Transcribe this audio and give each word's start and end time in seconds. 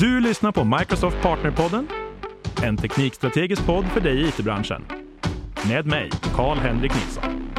Du 0.00 0.20
lyssnar 0.20 0.52
på 0.52 0.64
Microsoft 0.64 1.22
Partnerpodden, 1.22 1.88
en 2.62 2.76
teknikstrategisk 2.76 3.66
podd 3.66 3.84
för 3.84 4.00
dig 4.00 4.20
i 4.20 4.28
it-branschen. 4.28 4.84
Med 5.68 5.86
mig, 5.86 6.10
Karl-Henrik 6.34 6.92
Nilsson. 6.94 7.50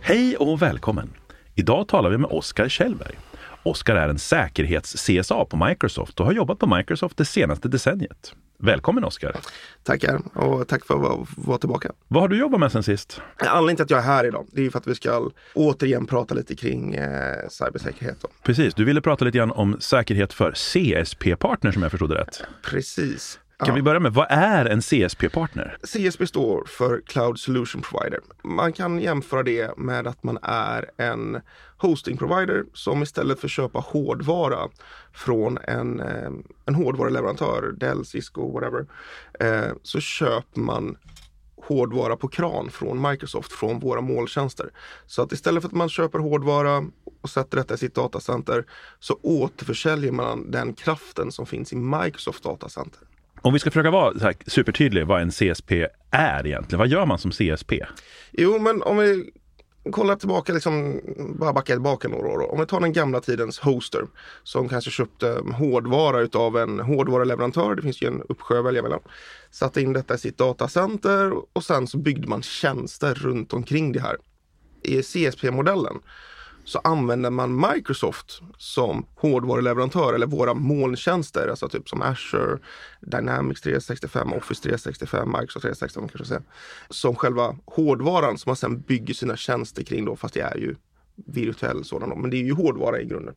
Hej 0.00 0.36
och 0.36 0.62
välkommen! 0.62 1.14
Idag 1.54 1.88
talar 1.88 2.10
vi 2.10 2.18
med 2.18 2.30
Oskar 2.30 2.68
Kjellberg. 2.68 3.18
Oskar 3.62 3.96
är 3.96 4.08
en 4.08 4.18
säkerhets-CSA 4.18 5.44
på 5.44 5.56
Microsoft 5.66 6.20
och 6.20 6.26
har 6.26 6.32
jobbat 6.32 6.58
på 6.58 6.76
Microsoft 6.76 7.16
det 7.16 7.24
senaste 7.24 7.68
decenniet. 7.68 8.34
Välkommen 8.62 9.04
Oskar! 9.04 9.36
Tackar 9.82 10.20
och 10.34 10.68
tack 10.68 10.86
för 10.86 10.94
att 10.94 11.28
vara, 11.36 11.58
tillbaka. 11.58 11.92
Vad 12.08 12.22
har 12.22 12.28
du 12.28 12.38
jobbat 12.38 12.60
med 12.60 12.72
sen 12.72 12.82
sist? 12.82 13.20
Anledningen 13.36 13.76
till 13.76 13.84
att 13.84 13.90
jag 13.90 13.98
är 13.98 14.04
här 14.04 14.26
idag, 14.26 14.46
det 14.52 14.66
är 14.66 14.70
för 14.70 14.78
att 14.78 14.86
vi 14.86 14.94
ska 14.94 15.30
återigen 15.54 16.06
prata 16.06 16.34
lite 16.34 16.56
kring 16.56 16.94
eh, 16.94 17.48
cybersäkerhet. 17.48 18.20
Då. 18.20 18.28
Precis, 18.42 18.74
du 18.74 18.84
ville 18.84 19.00
prata 19.00 19.24
lite 19.24 19.38
grann 19.38 19.50
om 19.50 19.76
säkerhet 19.80 20.32
för 20.32 20.52
CSP-partner 20.52 21.72
som 21.72 21.82
jag 21.82 21.90
förstod 21.90 22.10
det 22.10 22.14
rätt. 22.14 22.42
Precis. 22.62 23.40
Kan 23.64 23.74
vi 23.74 23.82
börja 23.82 24.00
med, 24.00 24.14
vad 24.14 24.26
är 24.30 24.64
en 24.64 24.80
CSP-partner? 24.80 25.76
CSP 25.82 26.26
står 26.26 26.64
för 26.64 27.02
Cloud 27.06 27.38
Solution 27.38 27.82
Provider. 27.82 28.20
Man 28.42 28.72
kan 28.72 29.00
jämföra 29.00 29.42
det 29.42 29.78
med 29.78 30.06
att 30.06 30.22
man 30.22 30.38
är 30.42 30.90
en 30.96 31.40
hosting 31.76 32.16
provider 32.16 32.64
som 32.72 33.02
istället 33.02 33.40
för 33.40 33.46
att 33.46 33.50
köpa 33.52 33.78
hårdvara 33.78 34.68
från 35.12 35.58
en, 35.58 36.00
eh, 36.00 36.30
en 36.66 36.74
hårdvaruleverantör, 36.74 37.74
Dell, 37.76 38.04
Cisco, 38.04 38.52
whatever, 38.52 38.86
eh, 39.40 39.72
så 39.82 40.00
köper 40.00 40.60
man 40.60 40.96
hårdvara 41.62 42.16
på 42.16 42.28
kran 42.28 42.70
från 42.70 43.10
Microsoft, 43.10 43.52
från 43.52 43.78
våra 43.78 44.00
molntjänster. 44.00 44.70
Så 45.06 45.22
att 45.22 45.32
istället 45.32 45.62
för 45.62 45.68
att 45.68 45.74
man 45.74 45.88
köper 45.88 46.18
hårdvara 46.18 46.84
och 47.20 47.30
sätter 47.30 47.56
detta 47.56 47.74
i 47.74 47.78
sitt 47.78 47.94
datacenter 47.94 48.64
så 48.98 49.18
återförsäljer 49.22 50.12
man 50.12 50.50
den 50.50 50.74
kraften 50.74 51.32
som 51.32 51.46
finns 51.46 51.72
i 51.72 51.76
Microsoft 51.76 52.42
datacenter. 52.42 53.07
Om 53.42 53.52
vi 53.52 53.58
ska 53.58 53.70
försöka 53.70 53.90
vara 53.90 54.18
så 54.18 54.24
här 54.24 54.34
supertydlig 54.46 55.06
vad 55.06 55.22
en 55.22 55.30
CSP 55.30 55.86
är 56.10 56.46
egentligen. 56.46 56.78
Vad 56.78 56.88
gör 56.88 57.06
man 57.06 57.18
som 57.18 57.30
CSP? 57.30 57.72
Jo, 58.32 58.58
men 58.58 58.82
om 58.82 58.96
vi 58.96 59.30
kollar 59.90 60.16
tillbaka, 60.16 60.52
liksom, 60.52 61.00
bara 61.38 61.52
backa 61.52 61.72
tillbaka 61.72 62.08
några 62.08 62.28
år. 62.28 62.52
Om 62.52 62.60
vi 62.60 62.66
tar 62.66 62.80
den 62.80 62.92
gamla 62.92 63.20
tidens 63.20 63.58
hoster 63.58 64.06
som 64.42 64.68
kanske 64.68 64.90
köpte 64.90 65.40
hårdvara 65.54 66.20
utav 66.20 66.56
en 66.56 66.80
hårdvaruleverantör. 66.80 67.74
Det 67.74 67.82
finns 67.82 68.02
ju 68.02 68.06
en 68.06 68.22
uppsjö 68.28 68.58
att 68.58 68.64
välja 68.64 68.82
mellan. 68.82 69.00
Satte 69.50 69.80
in 69.80 69.92
detta 69.92 70.14
i 70.14 70.18
sitt 70.18 70.38
datacenter 70.38 71.32
och 71.52 71.64
sen 71.64 71.86
så 71.86 71.98
byggde 71.98 72.28
man 72.28 72.42
tjänster 72.42 73.14
runt 73.14 73.52
omkring 73.52 73.92
det 73.92 74.00
här. 74.00 74.16
I 74.82 75.02
CSP-modellen 75.02 75.98
så 76.68 76.78
använder 76.84 77.30
man 77.30 77.70
Microsoft 77.72 78.40
som 78.58 79.06
hårdvaruleverantör 79.14 80.14
eller 80.14 80.26
våra 80.26 80.54
molntjänster, 80.54 81.48
alltså 81.48 81.68
typ 81.68 81.88
som 81.88 82.02
Azure, 82.02 82.58
Dynamics 83.00 83.60
365, 83.60 84.32
Office 84.32 84.62
365, 84.62 85.28
Microsoft 85.28 85.62
365 85.62 86.08
kanske 86.08 86.24
säga, 86.24 86.42
som 86.90 87.16
själva 87.16 87.56
hårdvaran 87.64 88.38
som 88.38 88.50
man 88.50 88.56
sedan 88.56 88.80
bygger 88.80 89.14
sina 89.14 89.36
tjänster 89.36 89.82
kring 89.82 90.04
då, 90.04 90.16
fast 90.16 90.34
det 90.34 90.40
är 90.40 90.56
ju 90.56 90.74
virtuell 91.26 91.84
sådan, 91.84 92.20
men 92.20 92.30
det 92.30 92.36
är 92.36 92.44
ju 92.44 92.52
hårdvara 92.52 93.00
i 93.00 93.04
grunden 93.04 93.34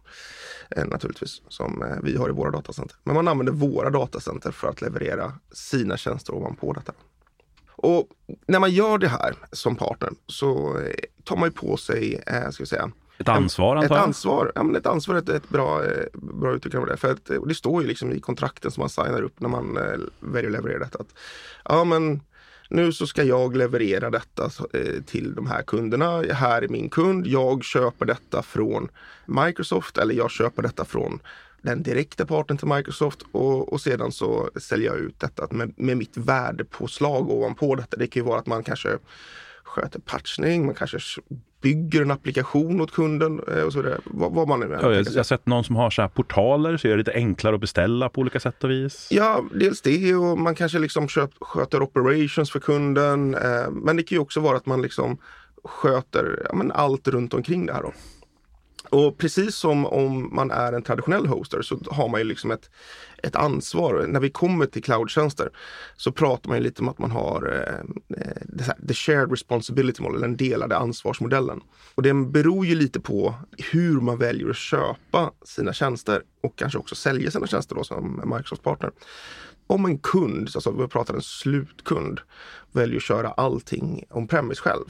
eh, 0.69 0.85
naturligtvis 0.85 1.41
som 1.47 1.83
eh, 1.83 1.97
vi 2.03 2.17
har 2.17 2.29
i 2.29 2.33
våra 2.33 2.51
datacenter. 2.51 2.97
Men 3.03 3.15
man 3.15 3.27
använder 3.27 3.53
våra 3.53 3.89
datacenter 3.89 4.51
för 4.51 4.67
att 4.67 4.81
leverera 4.81 5.33
sina 5.51 5.97
tjänster 5.97 6.33
ovanpå 6.35 6.73
detta. 6.73 6.93
Och 7.67 8.07
när 8.47 8.59
man 8.59 8.71
gör 8.71 8.97
det 8.97 9.07
här 9.07 9.35
som 9.51 9.75
partner 9.75 10.09
så 10.27 10.79
eh, 10.79 10.93
tar 11.23 11.37
man 11.37 11.49
ju 11.49 11.53
på 11.53 11.77
sig, 11.77 12.23
eh, 12.27 12.49
ska 12.49 12.63
vi 12.63 12.67
säga, 12.67 12.91
ett 13.21 13.29
ansvar 13.29 13.75
antar 13.75 13.95
jag? 13.95 14.01
Ett 14.01 14.07
ansvar, 14.07 14.51
ja, 14.55 14.63
men 14.63 14.75
ett 14.75 14.85
ansvar 14.85 15.15
är 15.15 15.19
ett, 15.19 15.29
ett 15.29 15.49
bra, 15.49 15.85
eh, 15.85 16.05
bra 16.13 16.53
uttryck 16.53 16.73
det. 16.73 16.97
För 16.97 17.11
att, 17.11 17.31
det 17.47 17.55
står 17.55 17.81
ju 17.81 17.87
liksom 17.87 18.11
i 18.11 18.19
kontrakten 18.19 18.71
som 18.71 18.81
man 18.81 18.89
signar 18.89 19.21
upp 19.21 19.39
när 19.39 19.49
man 19.49 19.77
eh, 19.77 19.83
väljer 20.19 20.49
att 20.49 20.55
leverera 20.55 20.79
detta. 20.79 20.99
Att, 20.99 21.15
ja 21.65 21.83
men 21.83 22.21
nu 22.69 22.91
så 22.91 23.07
ska 23.07 23.23
jag 23.23 23.55
leverera 23.55 24.09
detta 24.09 24.43
eh, 24.73 25.03
till 25.05 25.35
de 25.35 25.47
här 25.47 25.61
kunderna. 25.61 26.21
Här 26.21 26.61
är 26.61 26.67
min 26.67 26.89
kund. 26.89 27.27
Jag 27.27 27.63
köper 27.63 28.05
detta 28.05 28.43
från 28.43 28.89
Microsoft 29.25 29.97
eller 29.97 30.15
jag 30.15 30.31
köper 30.31 30.61
detta 30.61 30.85
från 30.85 31.19
den 31.61 31.83
direkta 31.83 32.25
parten 32.25 32.57
till 32.57 32.67
Microsoft 32.67 33.21
och, 33.31 33.73
och 33.73 33.81
sedan 33.81 34.11
så 34.11 34.49
säljer 34.55 34.91
jag 34.91 34.99
ut 34.99 35.19
detta 35.19 35.47
med, 35.51 35.73
med 35.77 35.97
mitt 35.97 36.17
värdepåslag 36.17 37.29
ovanpå 37.29 37.75
detta. 37.75 37.97
Det 37.97 38.07
kan 38.07 38.23
ju 38.23 38.27
vara 38.27 38.39
att 38.39 38.47
man 38.47 38.63
kanske 38.63 38.97
sköter 39.63 39.99
patchning, 39.99 40.65
man 40.65 40.75
kanske 40.75 40.99
bygger 41.61 42.01
en 42.01 42.11
applikation 42.11 42.81
åt 42.81 42.91
kunden 42.91 43.41
eh, 43.47 43.63
och 43.63 43.73
så 43.73 43.81
vidare. 43.81 43.99
Vad, 44.05 44.33
vad 44.33 44.47
man 44.47 44.59
nu 44.59 44.77
ja, 44.81 44.93
jag, 44.93 45.05
jag 45.07 45.13
har 45.15 45.23
sett 45.23 45.45
någon 45.45 45.63
som 45.63 45.75
har 45.75 45.89
så 45.89 46.01
här 46.01 46.09
portaler 46.09 46.77
så 46.77 46.87
är 46.87 46.91
det 46.91 46.97
lite 46.97 47.13
enklare 47.13 47.55
att 47.55 47.61
beställa 47.61 48.09
på 48.09 48.21
olika 48.21 48.39
sätt 48.39 48.63
och 48.63 48.69
vis. 48.69 49.07
Ja, 49.11 49.43
dels 49.53 49.81
det 49.81 50.15
och 50.15 50.37
man 50.37 50.55
kanske 50.55 50.79
liksom 50.79 51.07
köp, 51.07 51.31
sköter 51.41 51.81
operations 51.81 52.51
för 52.51 52.59
kunden. 52.59 53.35
Eh, 53.35 53.71
men 53.71 53.97
det 53.97 54.03
kan 54.03 54.15
ju 54.15 54.19
också 54.19 54.39
vara 54.39 54.57
att 54.57 54.65
man 54.65 54.81
liksom 54.81 55.17
sköter 55.63 56.45
ja, 56.49 56.55
men 56.55 56.71
allt 56.71 57.07
runt 57.07 57.33
omkring 57.33 57.65
det 57.65 57.73
här. 57.73 57.81
Då. 57.81 57.93
Och 58.89 59.17
precis 59.17 59.55
som 59.55 59.85
om 59.85 60.35
man 60.35 60.51
är 60.51 60.73
en 60.73 60.81
traditionell 60.81 61.25
hoster 61.25 61.61
så 61.61 61.79
har 61.91 62.09
man 62.09 62.19
ju 62.19 62.23
liksom 62.23 62.51
ett, 62.51 62.69
ett 63.23 63.35
ansvar. 63.35 64.05
När 64.07 64.19
vi 64.19 64.29
kommer 64.29 64.65
till 64.65 64.83
cloudtjänster 64.83 65.49
så 65.97 66.11
pratar 66.11 66.49
man 66.49 66.57
ju 66.57 66.63
lite 66.63 66.81
om 66.81 66.89
att 66.89 66.99
man 66.99 67.11
har 67.11 67.65
eh, 67.67 68.19
eh 68.21 68.87
the 68.87 68.93
shared 68.93 69.31
responsibility 69.31 70.03
model, 70.03 70.21
den 70.21 70.37
delade 70.37 70.77
ansvarsmodellen. 70.77 71.61
Och 71.95 72.03
den 72.03 72.31
beror 72.31 72.65
ju 72.65 72.75
lite 72.75 72.99
på 72.99 73.33
hur 73.71 74.01
man 74.01 74.17
väljer 74.17 74.49
att 74.49 74.57
köpa 74.57 75.31
sina 75.45 75.73
tjänster 75.73 76.23
och 76.43 76.55
kanske 76.55 76.79
också 76.79 76.95
sälja 76.95 77.31
sina 77.31 77.47
tjänster 77.47 77.75
då 77.75 77.83
som 77.83 78.21
Microsoft-partner. 78.25 78.91
Om 79.67 79.85
en 79.85 79.97
kund, 79.97 80.49
alltså 80.55 80.71
vi 80.71 80.87
pratar 80.87 81.13
en 81.13 81.21
slutkund, 81.21 82.19
väljer 82.71 82.97
att 82.97 83.03
köra 83.03 83.31
allting 83.31 84.03
on-premise 84.09 84.61
själv 84.61 84.85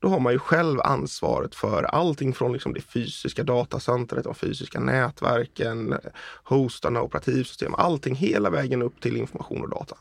då 0.00 0.08
har 0.08 0.20
man 0.20 0.32
ju 0.32 0.38
själv 0.38 0.80
ansvaret 0.80 1.54
för 1.54 1.82
allting 1.82 2.34
från 2.34 2.52
liksom 2.52 2.74
det 2.74 2.80
fysiska 2.80 3.42
datacentret, 3.42 4.24
de 4.24 4.34
fysiska 4.34 4.80
nätverken, 4.80 5.94
hostarna, 6.44 7.02
operativsystem, 7.02 7.74
allting 7.74 8.14
hela 8.14 8.50
vägen 8.50 8.82
upp 8.82 9.00
till 9.00 9.16
information 9.16 9.62
och 9.62 9.70
data. 9.70 9.96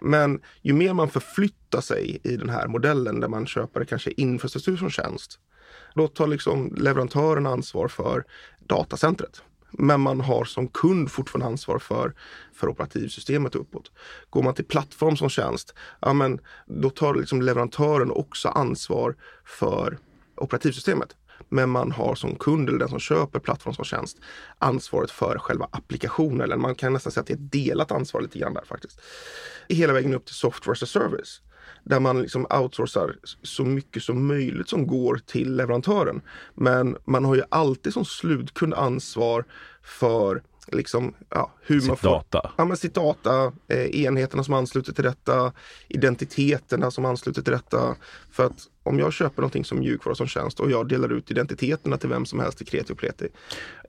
Men 0.00 0.40
ju 0.62 0.72
mer 0.72 0.92
man 0.92 1.10
förflyttar 1.10 1.80
sig 1.80 2.20
i 2.24 2.36
den 2.36 2.48
här 2.48 2.66
modellen 2.66 3.20
där 3.20 3.28
man 3.28 3.46
köper 3.46 3.84
kanske 3.84 4.10
infrastruktur 4.10 4.76
som 4.76 4.90
tjänst, 4.90 5.38
då 5.94 6.08
tar 6.08 6.26
liksom 6.26 6.74
leverantören 6.76 7.46
ansvar 7.46 7.88
för 7.88 8.24
datacentret. 8.58 9.42
Men 9.70 10.00
man 10.00 10.20
har 10.20 10.44
som 10.44 10.68
kund 10.68 11.10
fortfarande 11.10 11.46
ansvar 11.46 11.78
för, 11.78 12.14
för 12.54 12.68
operativsystemet 12.68 13.54
uppåt. 13.54 13.92
Går 14.30 14.42
man 14.42 14.54
till 14.54 14.64
plattform 14.64 15.16
som 15.16 15.28
tjänst, 15.28 15.74
ja 16.00 16.12
men 16.12 16.40
då 16.66 16.90
tar 16.90 17.14
liksom 17.14 17.42
leverantören 17.42 18.10
också 18.10 18.48
ansvar 18.48 19.16
för 19.44 19.98
operativsystemet. 20.36 21.16
Men 21.48 21.70
man 21.70 21.92
har 21.92 22.14
som 22.14 22.36
kund 22.36 22.68
eller 22.68 22.78
den 22.78 22.88
som 22.88 22.98
köper 22.98 23.38
plattform 23.38 23.74
som 23.74 23.84
tjänst 23.84 24.18
ansvaret 24.58 25.10
för 25.10 25.38
själva 25.38 25.68
applikationen. 25.70 26.40
Eller 26.40 26.56
man 26.56 26.74
kan 26.74 26.92
nästan 26.92 27.12
säga 27.12 27.20
att 27.20 27.26
det 27.26 27.32
är 27.32 27.36
ett 27.36 27.52
delat 27.52 27.92
ansvar 27.92 28.20
lite 28.20 28.38
grann 28.38 28.54
där 28.54 28.64
faktiskt. 28.64 29.00
Hela 29.68 29.92
vägen 29.92 30.14
upp 30.14 30.24
till 30.24 30.34
software 30.34 30.72
as 30.72 30.82
a 30.82 30.86
service 30.86 31.40
där 31.84 32.00
man 32.00 32.22
liksom 32.22 32.46
outsourcar 32.50 33.16
så 33.42 33.64
mycket 33.64 34.02
som 34.02 34.26
möjligt 34.26 34.68
som 34.68 34.86
går 34.86 35.20
till 35.26 35.56
leverantören. 35.56 36.20
Men 36.54 36.96
man 37.04 37.24
har 37.24 37.34
ju 37.34 37.42
alltid 37.48 37.92
som 37.92 38.04
slutkund 38.04 38.74
ansvar 38.74 39.44
för 39.82 40.42
liksom, 40.72 41.14
ja, 41.28 41.52
hur 41.62 41.80
sitt 41.80 41.88
man 41.88 41.96
får, 41.96 42.08
data. 42.08 42.50
Ja, 42.56 42.64
men 42.64 42.76
sitt 42.76 42.94
data, 42.94 43.52
eh, 43.68 44.04
enheterna 44.04 44.44
som 44.44 44.54
ansluter 44.54 44.92
till 44.92 45.04
detta, 45.04 45.52
identiteterna 45.88 46.90
som 46.90 47.04
ansluter 47.04 47.42
till 47.42 47.52
detta. 47.52 47.96
För 48.30 48.46
att 48.46 48.66
om 48.82 48.98
jag 48.98 49.12
köper 49.12 49.42
någonting 49.42 49.64
som 49.64 49.78
mjukvara 49.78 50.14
som 50.14 50.26
tjänst 50.26 50.60
och 50.60 50.70
jag 50.70 50.88
delar 50.88 51.12
ut 51.12 51.30
identiteterna 51.30 51.96
till 51.96 52.08
vem 52.08 52.26
som 52.26 52.40
helst 52.40 52.62
i 52.62 52.64
kreti 52.64 52.92
och 52.92 52.98
pleti. 52.98 53.28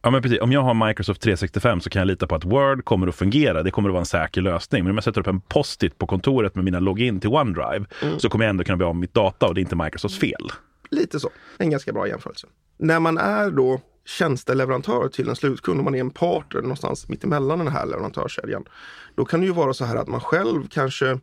Ja, 0.01 0.09
men 0.09 0.21
precis. 0.21 0.39
Om 0.39 0.51
jag 0.51 0.61
har 0.61 0.87
Microsoft 0.87 1.21
365 1.21 1.81
så 1.81 1.89
kan 1.89 1.99
jag 1.99 2.07
lita 2.07 2.27
på 2.27 2.35
att 2.35 2.45
Word 2.45 2.85
kommer 2.85 3.07
att 3.07 3.15
fungera. 3.15 3.63
Det 3.63 3.71
kommer 3.71 3.89
att 3.89 3.93
vara 3.93 4.01
en 4.01 4.05
säker 4.05 4.41
lösning. 4.41 4.83
Men 4.83 4.91
om 4.91 4.97
jag 4.97 5.03
sätter 5.03 5.21
upp 5.21 5.27
en 5.27 5.41
post-it 5.41 5.97
på 5.97 6.07
kontoret 6.07 6.55
med 6.55 6.65
mina 6.65 6.79
login 6.79 7.19
till 7.19 7.29
OneDrive 7.29 7.85
mm. 8.01 8.19
så 8.19 8.29
kommer 8.29 8.45
jag 8.45 8.49
ändå 8.49 8.63
kunna 8.63 8.77
bli 8.77 8.85
av 8.85 8.95
med 8.95 9.01
mitt 9.01 9.13
data 9.13 9.47
och 9.47 9.55
det 9.55 9.59
är 9.59 9.61
inte 9.61 9.75
Microsofts 9.75 10.19
fel. 10.19 10.51
Lite 10.91 11.19
så. 11.19 11.29
En 11.57 11.69
ganska 11.69 11.93
bra 11.93 12.07
jämförelse. 12.07 12.47
När 12.77 12.99
man 12.99 13.17
är 13.17 13.51
då 13.51 13.81
tjänsteleverantör 14.09 15.07
till 15.07 15.29
en 15.29 15.35
slutkund, 15.35 15.79
om 15.79 15.85
man 15.85 15.95
är 15.95 15.99
en 15.99 16.09
partner 16.09 16.61
någonstans 16.61 17.09
mittemellan 17.09 17.59
den 17.59 17.67
här 17.67 17.85
leverantörskedjan. 17.85 18.65
Då 19.15 19.25
kan 19.25 19.39
det 19.39 19.45
ju 19.45 19.53
vara 19.53 19.73
så 19.73 19.85
här 19.85 19.95
att 19.95 20.07
man 20.07 20.19
själv 20.19 20.67
kanske 20.67 21.19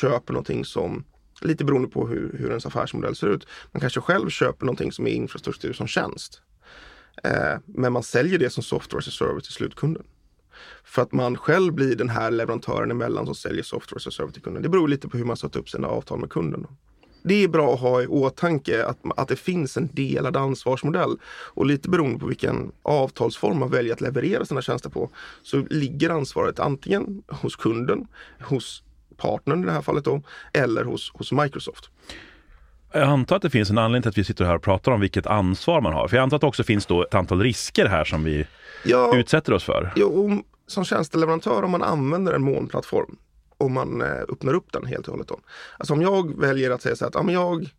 köper 0.00 0.32
någonting 0.32 0.64
som 0.64 1.04
lite 1.40 1.64
beroende 1.64 1.88
på 1.88 2.06
hur, 2.06 2.36
hur 2.38 2.48
ens 2.48 2.66
affärsmodell 2.66 3.16
ser 3.16 3.26
ut. 3.26 3.46
Man 3.72 3.80
kanske 3.80 4.00
själv 4.00 4.28
köper 4.28 4.66
någonting 4.66 4.92
som 4.92 5.06
är 5.06 5.10
infrastruktur 5.10 5.72
som 5.72 5.86
tjänst. 5.86 6.42
Eh, 7.24 7.58
men 7.66 7.92
man 7.92 8.02
säljer 8.02 8.38
det 8.38 8.50
som 8.50 8.62
software 8.62 8.98
as 8.98 9.08
a 9.08 9.10
service 9.10 9.44
till 9.44 9.52
slutkunden. 9.52 10.02
För 10.84 11.02
att 11.02 11.12
man 11.12 11.36
själv 11.36 11.72
blir 11.72 11.96
den 11.96 12.08
här 12.08 12.30
leverantören 12.30 12.90
emellan 12.90 13.26
som 13.26 13.34
säljer 13.34 13.62
software 13.62 13.96
as 13.96 14.06
a 14.06 14.10
service 14.10 14.32
till 14.32 14.42
kunden. 14.42 14.62
Det 14.62 14.68
beror 14.68 14.88
lite 14.88 15.08
på 15.08 15.16
hur 15.16 15.24
man 15.24 15.36
satt 15.36 15.56
upp 15.56 15.68
sina 15.68 15.88
avtal 15.88 16.20
med 16.20 16.30
kunden 16.30 16.66
det 17.22 17.44
är 17.44 17.48
bra 17.48 17.74
att 17.74 17.80
ha 17.80 18.02
i 18.02 18.06
åtanke 18.06 18.84
att, 18.84 18.98
att 19.16 19.28
det 19.28 19.36
finns 19.36 19.76
en 19.76 19.88
delad 19.92 20.36
ansvarsmodell. 20.36 21.16
Och 21.24 21.66
lite 21.66 21.88
beroende 21.88 22.18
på 22.18 22.26
vilken 22.26 22.72
avtalsform 22.82 23.58
man 23.58 23.70
väljer 23.70 23.92
att 23.92 24.00
leverera 24.00 24.44
sina 24.44 24.62
tjänster 24.62 24.90
på 24.90 25.10
så 25.42 25.64
ligger 25.70 26.10
ansvaret 26.10 26.60
antingen 26.60 27.22
hos 27.28 27.56
kunden, 27.56 28.06
hos 28.40 28.82
partnern 29.16 29.62
i 29.62 29.66
det 29.66 29.72
här 29.72 29.82
fallet 29.82 30.04
då, 30.04 30.22
eller 30.52 30.84
hos, 30.84 31.12
hos 31.14 31.32
Microsoft. 31.32 31.90
Jag 32.92 33.02
antar 33.02 33.36
att 33.36 33.42
det 33.42 33.50
finns 33.50 33.70
en 33.70 33.78
anledning 33.78 34.02
till 34.02 34.08
att 34.08 34.18
vi 34.18 34.24
sitter 34.24 34.44
här 34.44 34.54
och 34.54 34.62
pratar 34.62 34.92
om 34.92 35.00
vilket 35.00 35.26
ansvar 35.26 35.80
man 35.80 35.92
har. 35.92 36.08
För 36.08 36.16
jag 36.16 36.22
antar 36.22 36.36
att 36.36 36.40
det 36.40 36.46
också 36.46 36.64
finns 36.64 36.86
då 36.86 37.02
ett 37.02 37.14
antal 37.14 37.42
risker 37.42 37.86
här 37.86 38.04
som 38.04 38.24
vi 38.24 38.46
ja, 38.84 39.16
utsätter 39.16 39.52
oss 39.52 39.64
för. 39.64 39.92
Jo, 39.96 40.42
som 40.66 40.84
tjänsteleverantör 40.84 41.62
om 41.62 41.70
man 41.70 41.82
använder 41.82 42.32
en 42.32 42.42
molnplattform 42.42 43.16
och 43.60 43.70
man 43.70 44.00
eh, 44.02 44.22
öppnar 44.28 44.54
upp 44.54 44.72
den 44.72 44.86
helt 44.86 45.08
och 45.08 45.12
hållet. 45.12 45.28
Då. 45.28 45.40
Alltså 45.78 45.94
om 45.94 46.02
jag 46.02 46.40
väljer 46.40 46.70
att 46.70 46.82
säga 46.82 46.96
så 46.96 47.06
att 47.06 47.14
ja, 47.14 47.22
men 47.22 47.34
jag, 47.34 47.70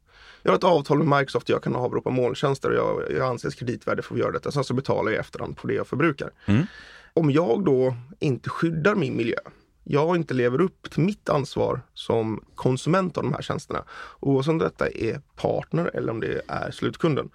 jag 0.41 0.51
har 0.51 0.57
ett 0.57 0.63
avtal 0.63 1.03
med 1.03 1.19
Microsoft 1.19 1.49
och 1.49 1.53
jag 1.53 1.63
kan 1.63 1.75
avropa 1.75 2.09
molntjänster 2.09 2.69
och 2.69 2.75
jag, 2.75 3.17
jag 3.17 3.27
anses 3.27 3.55
kreditvärdig 3.55 4.05
för 4.05 4.15
att 4.15 4.19
göra 4.19 4.31
detta. 4.31 4.51
Sen 4.51 4.63
så 4.63 4.73
betalar 4.73 5.11
jag 5.11 5.17
i 5.17 5.19
efterhand 5.19 5.57
på 5.57 5.67
det 5.67 5.73
jag 5.73 5.87
förbrukar. 5.87 6.31
Mm. 6.45 6.65
Om 7.13 7.31
jag 7.31 7.65
då 7.65 7.95
inte 8.19 8.49
skyddar 8.49 8.95
min 8.95 9.17
miljö 9.17 9.39
jag 9.83 10.15
inte 10.15 10.33
lever 10.33 10.61
upp 10.61 10.91
till 10.91 11.03
mitt 11.03 11.29
ansvar 11.29 11.81
som 11.93 12.43
konsument 12.55 13.17
av 13.17 13.23
de 13.23 13.33
här 13.33 13.41
tjänsterna. 13.41 13.83
Oavsett 14.19 14.49
om 14.51 14.57
detta 14.57 14.89
är 14.89 15.21
partner 15.35 15.91
eller 15.93 16.11
om 16.11 16.19
det 16.19 16.41
är 16.47 16.71
slutkunden. 16.71 17.29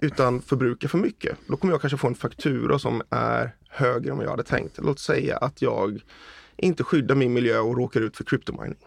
Utan 0.00 0.42
förbrukar 0.42 0.88
för 0.88 0.98
mycket. 0.98 1.38
Då 1.46 1.56
kommer 1.56 1.74
jag 1.74 1.80
kanske 1.80 1.96
få 1.96 2.06
en 2.06 2.14
faktura 2.14 2.78
som 2.78 3.02
är 3.10 3.54
högre 3.68 4.10
än 4.10 4.16
vad 4.16 4.26
jag 4.26 4.30
hade 4.30 4.42
tänkt. 4.42 4.78
Låt 4.78 4.98
säga 4.98 5.36
att 5.36 5.62
jag 5.62 6.00
inte 6.58 6.84
skyddar 6.84 7.14
min 7.14 7.32
miljö 7.32 7.58
och 7.58 7.76
råkar 7.76 8.00
ut 8.00 8.16
för 8.16 8.24
cryptomining. 8.24 8.78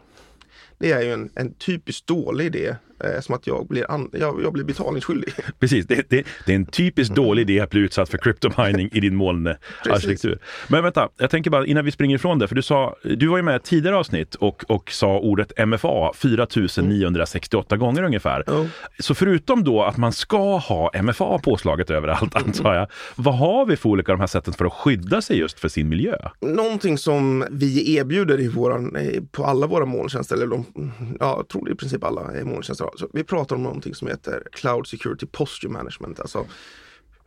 Det 0.78 0.92
är 0.92 1.02
ju 1.02 1.14
en, 1.14 1.30
en 1.36 1.54
typiskt 1.54 2.08
dålig 2.08 2.46
idé 2.46 2.76
som 3.22 3.36
att 3.36 3.48
jag 3.48 3.68
blir, 3.68 3.92
an, 3.92 4.10
jag, 4.14 4.42
jag 4.44 4.54
blir 4.54 4.64
betalningsskyldig. 4.64 5.34
Precis, 5.60 5.88
det, 5.88 6.10
det, 6.10 6.26
det 6.46 6.52
är 6.52 6.56
en 6.56 6.66
typiskt 6.66 7.18
mm. 7.18 7.26
dålig 7.26 7.42
idé 7.42 7.60
att 7.60 7.70
bli 7.70 7.82
utsatt 7.82 8.10
för 8.10 8.18
cryptomining 8.18 8.90
i 8.94 9.00
din 9.00 9.16
molnarkitektur. 9.16 10.40
Men 10.68 10.84
vänta, 10.84 11.10
jag 11.18 11.30
tänker 11.30 11.50
bara 11.50 11.66
innan 11.66 11.86
vi 11.86 11.92
springer 11.92 12.16
ifrån 12.16 12.40
det, 12.40 12.48
för 12.48 12.56
du 12.56 12.62
sa, 12.62 12.96
du 13.04 13.28
var 13.28 13.38
ju 13.38 13.44
med 13.44 13.56
i 13.56 13.60
tidigare 13.60 13.98
avsnitt 13.98 14.36
och, 14.36 14.64
och 14.68 14.92
sa 14.92 15.20
ordet 15.20 15.68
MFA 15.68 16.14
4968 16.14 17.76
mm. 17.76 17.86
gånger 17.86 18.04
ungefär. 18.04 18.44
Oh. 18.48 18.66
Så 19.00 19.16
förutom 19.16 19.64
då 19.64 19.84
att 19.84 19.98
man 19.98 20.14
ska 20.14 20.58
ha 20.58 20.92
MFA 21.04 21.40
påslaget 21.40 21.90
överallt 21.90 22.36
antar 22.36 22.74
jag, 22.76 22.88
vad 23.16 23.38
har 23.38 23.66
vi 23.66 23.78
för 23.78 23.90
olika 23.90 24.12
de 24.12 24.20
här 24.20 24.28
sätten 24.28 24.54
för 24.54 24.66
att 24.66 24.74
skydda 24.74 25.22
sig 25.22 25.38
just 25.38 25.60
för 25.60 25.70
sin 25.70 25.90
miljö? 25.90 26.16
Någonting 26.42 26.98
som 26.98 27.46
vi 27.52 27.96
erbjuder 27.96 28.40
i 28.40 28.48
våran, 28.48 28.98
på 29.32 29.46
alla 29.46 29.68
våra 29.68 29.86
molntjänster, 29.86 30.36
eller 30.36 30.48
de, 30.48 30.66
ja, 31.20 31.36
jag 31.38 31.48
tror 31.48 31.66
det 31.66 31.72
i 31.72 31.76
princip 31.76 32.04
alla 32.04 32.22
molntjänster 32.44 32.90
så 32.96 33.10
vi 33.14 33.24
pratar 33.24 33.56
om 33.56 33.64
någonting 33.64 33.96
som 33.96 34.08
heter 34.08 34.44
Cloud 34.52 34.88
Security 34.88 35.26
Posture 35.26 35.72
Management. 35.72 36.20
Alltså 36.20 36.46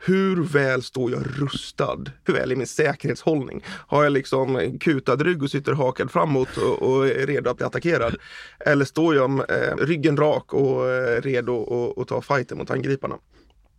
hur 0.07 0.45
väl 0.45 0.83
står 0.83 1.11
jag 1.11 1.23
rustad? 1.27 2.05
Hur 2.25 2.35
väl 2.35 2.53
är 2.53 2.57
min 2.57 2.67
säkerhetshållning? 2.67 3.65
Har 3.67 4.03
jag 4.03 4.13
liksom 4.13 4.79
kutad 4.81 5.17
rygg 5.17 5.43
och 5.43 5.51
sitter 5.51 5.73
hakad 5.73 6.11
framåt 6.11 6.57
och, 6.57 6.83
och 6.83 7.07
är 7.07 7.27
redo 7.27 7.51
att 7.51 7.57
bli 7.57 7.67
attackerad? 7.67 8.17
Eller 8.61 8.85
står 8.85 9.15
jag 9.15 9.31
med 9.31 9.51
eh, 9.51 9.77
ryggen 9.77 10.17
rak 10.17 10.55
och 10.55 10.91
eh, 10.91 11.21
redo 11.21 11.95
att 11.97 12.09
ta 12.09 12.23
fighten 12.23 12.59
mot 12.59 12.71
angriparna? 12.71 13.19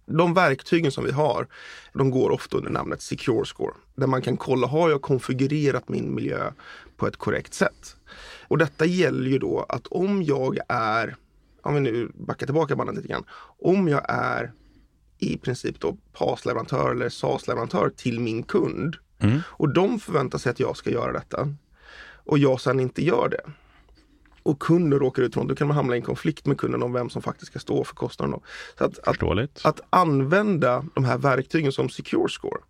De 0.06 0.34
verktygen 0.34 0.92
som 0.92 1.04
vi 1.04 1.12
har, 1.12 1.48
de 1.94 2.12
går 2.12 2.30
ofta 2.30 2.58
under 2.58 2.72
namnet 2.72 3.02
Secure 3.02 3.46
Score. 3.46 3.74
Där 3.96 4.08
man 4.08 4.22
kan 4.22 4.38
kolla, 4.38 4.68
har 4.68 4.90
jag 4.90 5.02
konfigurerat 5.02 5.90
min 5.90 6.16
miljö 6.16 6.52
på 6.98 7.08
ett 7.08 7.18
korrekt 7.18 7.54
sätt? 7.54 7.96
Och 8.48 8.58
detta 8.58 8.86
gäller 8.86 9.30
ju 9.30 9.40
då 9.40 9.66
att 9.70 9.88
om 9.88 10.24
jag 10.24 10.58
är 10.70 11.16
om 11.66 11.76
vi 11.76 11.82
nu 11.82 12.12
backar 12.14 12.46
tillbaka 12.46 12.76
bandet 12.76 12.96
lite 12.96 13.08
grann. 13.08 13.26
Om 13.60 13.88
jag 13.88 14.06
är 14.08 14.52
i 15.18 15.38
princip 15.38 15.80
då 15.80 15.98
PAS-leverantör 16.14 16.92
eller 16.92 17.10
SAS-leverantör 17.10 17.90
till 17.90 18.20
min 18.20 18.44
kund 18.44 18.96
mm. 19.20 19.40
och 19.48 19.74
de 19.74 20.00
förväntar 20.00 20.38
sig 20.38 20.50
att 20.50 20.60
jag 20.60 20.78
ska 20.78 20.90
göra 20.90 21.14
detta 21.14 21.54
och 22.26 22.38
jag 22.38 22.62
sedan 22.62 22.80
inte 22.80 23.06
gör 23.06 23.30
det 23.30 23.42
och 24.44 24.60
kunden 24.60 25.00
råkar 25.00 25.24
ut 25.24 25.34
från, 25.34 25.48
då 25.48 25.56
kan 25.56 25.68
man 25.68 25.76
hamna 25.78 25.96
i 25.96 25.98
en 25.98 26.06
konflikt 26.06 26.46
med 26.46 26.58
kunden 26.58 26.84
om 26.84 26.94
vem 26.94 27.10
som 27.10 27.22
faktiskt 27.22 27.52
ska 27.52 27.60
stå 27.60 27.84
för 27.84 27.96
kostnaden. 27.96 28.40
Så 28.78 28.84
att, 28.84 29.00
att, 29.08 29.66
att, 29.66 29.82
använda 29.90 30.86
de 30.96 31.06
här 31.06 31.18
verktygen 31.18 31.72
som 31.72 31.90
Secure 31.90 32.30
Score 32.30 32.62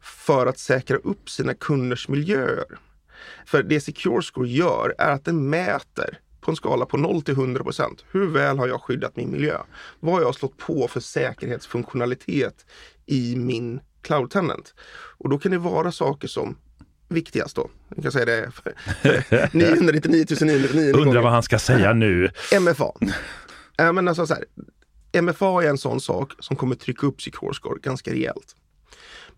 för 0.00 0.46
att 0.46 0.58
säkra 0.58 0.96
upp 0.96 1.30
sina 1.30 1.54
kunders 1.54 2.08
miljöer. 2.08 2.78
För 3.46 3.62
det 3.62 3.80
Secure 3.80 4.22
Score 4.22 4.48
gör 4.48 4.94
är 4.98 5.10
att 5.10 5.24
den 5.24 5.50
mäter 5.50 6.18
på 6.40 6.50
en 6.50 6.56
skala 6.56 6.86
på 6.86 6.96
0 6.96 7.22
till 7.22 7.34
100 7.34 7.64
procent. 7.64 8.04
Hur 8.10 8.26
väl 8.26 8.58
har 8.58 8.68
jag 8.68 8.82
skyddat 8.82 9.16
min 9.16 9.30
miljö? 9.30 9.58
Vad 10.00 10.14
har 10.14 10.20
jag 10.22 10.34
slått 10.34 10.56
på 10.56 10.88
för 10.88 11.00
säkerhetsfunktionalitet 11.00 12.66
i 13.06 13.36
min 13.36 13.80
cloud 14.02 14.30
tenant? 14.30 14.74
Och 15.18 15.28
då 15.28 15.38
kan 15.38 15.52
det 15.52 15.58
vara 15.58 15.92
saker 15.92 16.28
som 16.28 16.56
viktigast 17.08 17.56
då. 17.56 17.70
Jag 17.94 18.02
kan 18.02 18.12
säga 18.12 18.24
det 18.24 18.52
999 19.52 20.24
999 20.40 20.92
Undrar 20.94 21.22
vad 21.22 21.32
han 21.32 21.42
ska 21.42 21.58
säga 21.58 21.92
nu. 21.92 22.30
MFA. 22.60 22.92
Äh, 23.78 23.92
men 23.92 24.08
alltså 24.08 24.26
så 24.26 24.34
här, 24.34 24.44
MFA 25.22 25.62
är 25.62 25.68
en 25.68 25.78
sån 25.78 26.00
sak 26.00 26.32
som 26.38 26.56
kommer 26.56 26.74
trycka 26.74 27.06
upp 27.06 27.22
Secure 27.22 27.54
Score 27.54 27.80
ganska 27.82 28.10
rejält. 28.12 28.56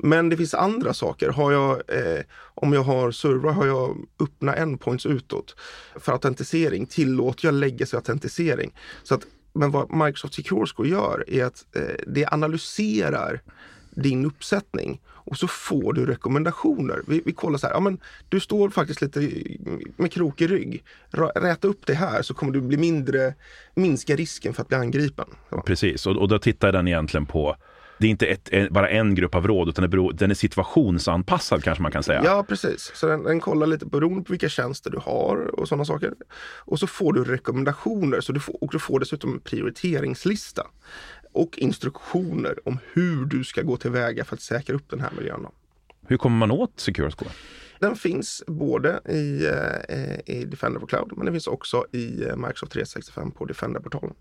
Men 0.02 0.28
det 0.28 0.37
finns 0.37 0.54
andra 0.54 0.94
saker. 0.94 1.28
Har 1.28 1.52
jag, 1.52 1.70
eh, 1.70 2.22
om 2.54 2.72
jag 2.72 2.82
har 2.82 3.10
servrar 3.10 3.52
har 3.52 3.66
jag 3.66 3.96
öppna 4.20 4.54
endpoints 4.54 5.06
utåt. 5.06 5.56
För 5.96 6.12
autentisering 6.12 6.87
tillåter 6.87 7.46
jag 7.46 7.54
legacy 7.54 7.96
autentisering. 7.96 8.75
Så 9.02 9.14
att, 9.14 9.22
men 9.52 9.70
vad 9.70 9.94
Microsoft 9.94 10.34
Secure 10.34 10.66
Score 10.66 10.88
gör 10.88 11.25
är 11.28 11.44
att 11.44 11.64
eh, 11.76 11.82
det 12.06 12.26
analyserar 12.26 13.40
din 13.90 14.26
uppsättning 14.26 15.00
och 15.06 15.38
så 15.38 15.49
får 15.49 15.93
du 15.93 16.06
rekommendationer. 16.06 17.02
Vi, 17.06 17.22
vi 17.25 17.32
kollar 17.32 17.58
så 17.58 17.66
här, 17.66 17.75
ja 17.75 17.81
men 17.81 17.98
du 18.28 18.40
står 18.40 18.70
faktiskt 18.70 19.00
lite 19.00 19.31
med 19.96 20.12
krokig 20.12 20.50
rygg. 20.50 20.84
Räta 21.34 21.69
upp 21.69 21.87
det 21.87 21.94
här 21.94 22.22
så 22.22 22.34
kommer 22.34 22.52
du 22.52 22.60
bli 22.60 22.76
mindre, 22.76 23.34
minska 23.75 24.16
risken 24.16 24.55
för 24.55 24.62
att 24.62 24.69
bli 24.69 24.76
angripen. 24.76 25.26
Precis, 25.66 26.06
och, 26.06 26.16
och 26.16 26.28
då 26.28 26.38
tittar 26.38 26.72
den 26.72 26.88
egentligen 26.88 27.26
på 27.26 27.56
det 28.02 28.06
är 28.06 28.10
inte 28.10 28.26
ett, 28.26 28.70
bara 28.70 28.88
en 28.88 29.14
grupp 29.14 29.34
av 29.34 29.46
råd 29.46 29.69
utan 29.69 29.90
beror, 29.90 30.12
den 30.12 30.31
är 30.31 30.34
situationsanpassad 30.34 31.64
kanske 31.64 31.82
man 31.82 31.93
kan 31.93 32.02
säga. 32.02 32.22
Ja 32.25 32.44
precis, 32.49 32.93
så 32.94 33.06
den, 33.06 33.22
den 33.22 33.40
kollar 33.40 33.66
lite 33.66 33.87
beroende 33.87 34.25
på 34.25 34.32
vilka 34.32 34.49
tjänster 34.49 34.90
du 34.90 34.99
har 34.99 35.60
och 35.60 35.69
sådana 35.69 35.84
saker. 35.84 36.12
Och 36.58 36.78
så 36.78 36.87
får 36.87 37.12
du 37.12 37.25
rekommendationer 37.25 38.20
så 38.20 38.32
du 38.32 38.40
får, 38.40 38.64
och 38.64 38.72
du 38.72 38.78
får 38.78 39.00
dessutom 39.00 39.32
en 39.32 39.40
prioriteringslista 39.40 40.66
och 41.32 41.58
instruktioner 41.58 42.69
om 42.69 42.78
hur 42.93 43.25
du 43.25 43.44
ska 43.44 43.62
gå 43.62 43.76
tillväga 43.76 44.25
för 44.25 44.37
att 44.37 44.43
säkra 44.43 44.76
upp 44.76 44.90
den 44.90 45.00
här 45.00 45.10
miljön. 45.16 45.46
Hur 46.06 46.17
kommer 46.17 46.36
man 46.36 46.50
åt 46.50 46.81
Secure 46.81 47.10
Score? 47.10 47.31
Den 47.82 47.96
finns 47.96 48.43
både 48.46 49.00
i, 49.08 49.46
eh, 49.88 50.36
i 50.36 50.44
Defender 50.44 50.81
for 50.81 50.86
Cloud 50.86 51.12
men 51.17 51.24
den 51.24 51.34
finns 51.34 51.46
också 51.46 51.86
i 51.93 52.24
eh, 52.24 52.36
Microsoft 52.36 52.72
365 52.72 53.31
på 53.31 53.44
Defender-portalen. 53.44 54.15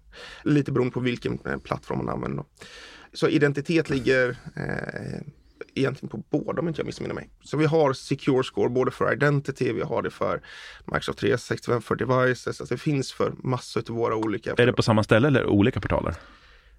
Lite 0.44 0.72
beroende 0.72 0.94
på 0.94 1.00
vilken 1.00 1.40
eh, 1.46 1.58
plattform 1.58 1.98
man 1.98 2.10
använder. 2.10 2.46
Så 3.14 3.28
identitet 3.28 3.90
ligger 3.90 4.30
eh, 4.56 5.22
egentligen 5.74 6.10
på 6.10 6.24
båda 6.30 6.62
om 6.62 6.68
inte 6.68 6.80
jag 6.80 6.86
missminner 6.86 7.16
mig. 7.16 7.30
Så 7.44 7.58
vi 7.58 7.66
har 7.66 7.94
Secure 7.94 8.44
Score 8.44 8.70
både 8.70 8.92
för 8.92 9.14
Identity, 9.14 9.74
vi 9.74 9.82
har 9.82 10.02
det 10.02 10.10
för 10.10 10.42
Microsoft 10.86 11.20
365 11.20 11.82
för 11.82 11.96
Devices, 11.96 12.48
alltså 12.48 12.74
det 12.74 12.82
finns 12.82 13.14
för 13.14 13.34
massor 13.44 13.84
av 13.90 13.96
våra 13.96 14.16
olika. 14.16 14.54
Är 14.58 14.66
det 14.66 14.74
på 14.74 14.84
samma 14.84 15.04
ställe 15.04 15.28
eller 15.28 15.46
olika 15.46 15.82
portaler? 15.82 16.16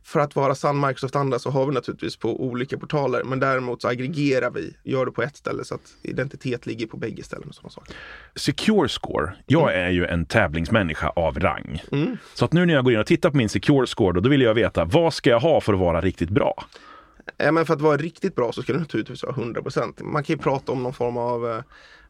För 0.05 0.21
att 0.21 0.37
vara 0.37 0.55
sann 0.55 0.81
Microsoft-anda 0.81 1.39
så 1.39 1.51
har 1.51 1.67
vi 1.67 1.73
naturligtvis 1.73 2.17
på 2.17 2.45
olika 2.45 2.79
portaler. 2.79 3.25
Men 3.25 3.41
däremot 3.41 3.83
så 3.83 3.89
aggregerar 3.89 4.51
vi, 4.51 4.77
gör 4.83 5.07
det 5.07 5.13
på 5.13 5.23
ett 5.23 5.37
ställe 5.37 5.65
så 5.65 5.75
att 5.75 5.95
identitet 6.03 6.67
ligger 6.67 6.87
på 6.87 6.97
bägge 6.97 7.23
ställen. 7.23 7.49
Och 7.49 7.55
sådana 7.55 7.71
saker. 7.71 7.95
Secure 8.35 8.89
Score. 8.89 9.33
Jag 9.47 9.73
mm. 9.73 9.87
är 9.87 9.91
ju 9.91 10.07
en 10.07 10.27
tävlingsmänniska 10.27 11.09
av 11.09 11.41
rang. 11.41 11.83
Mm. 11.93 12.17
Så 12.35 12.45
att 12.45 12.53
nu 12.53 12.67
när 12.67 12.75
jag 12.75 12.85
går 12.85 12.93
in 12.93 13.01
och 13.01 13.07
tittar 13.07 13.31
på 13.31 13.37
min 13.37 13.49
Secure 13.49 13.87
Score, 13.87 14.13
då, 14.13 14.21
då 14.21 14.29
vill 14.29 14.43
jag 14.43 14.55
veta 14.55 14.85
vad 14.85 15.15
ska 15.15 15.31
jag 15.31 15.41
ha 15.41 15.61
för 15.61 15.73
att 15.73 15.79
vara 15.79 16.01
riktigt 16.01 16.31
bra? 16.31 16.65
Ja, 17.37 17.53
men 17.53 17.67
för 17.67 17.75
att 17.75 17.81
vara 17.81 17.97
riktigt 17.97 18.35
bra 18.35 18.53
så 18.53 18.63
ska 18.63 18.73
det 18.73 18.79
naturligtvis 18.79 19.23
vara 19.23 19.35
100% 19.35 20.03
Man 20.03 20.25
kan 20.25 20.37
ju 20.37 20.43
prata 20.43 20.73
om 20.73 20.83
någon 20.83 20.95
form 20.95 21.17
av 21.17 21.51
eh, 21.51 21.63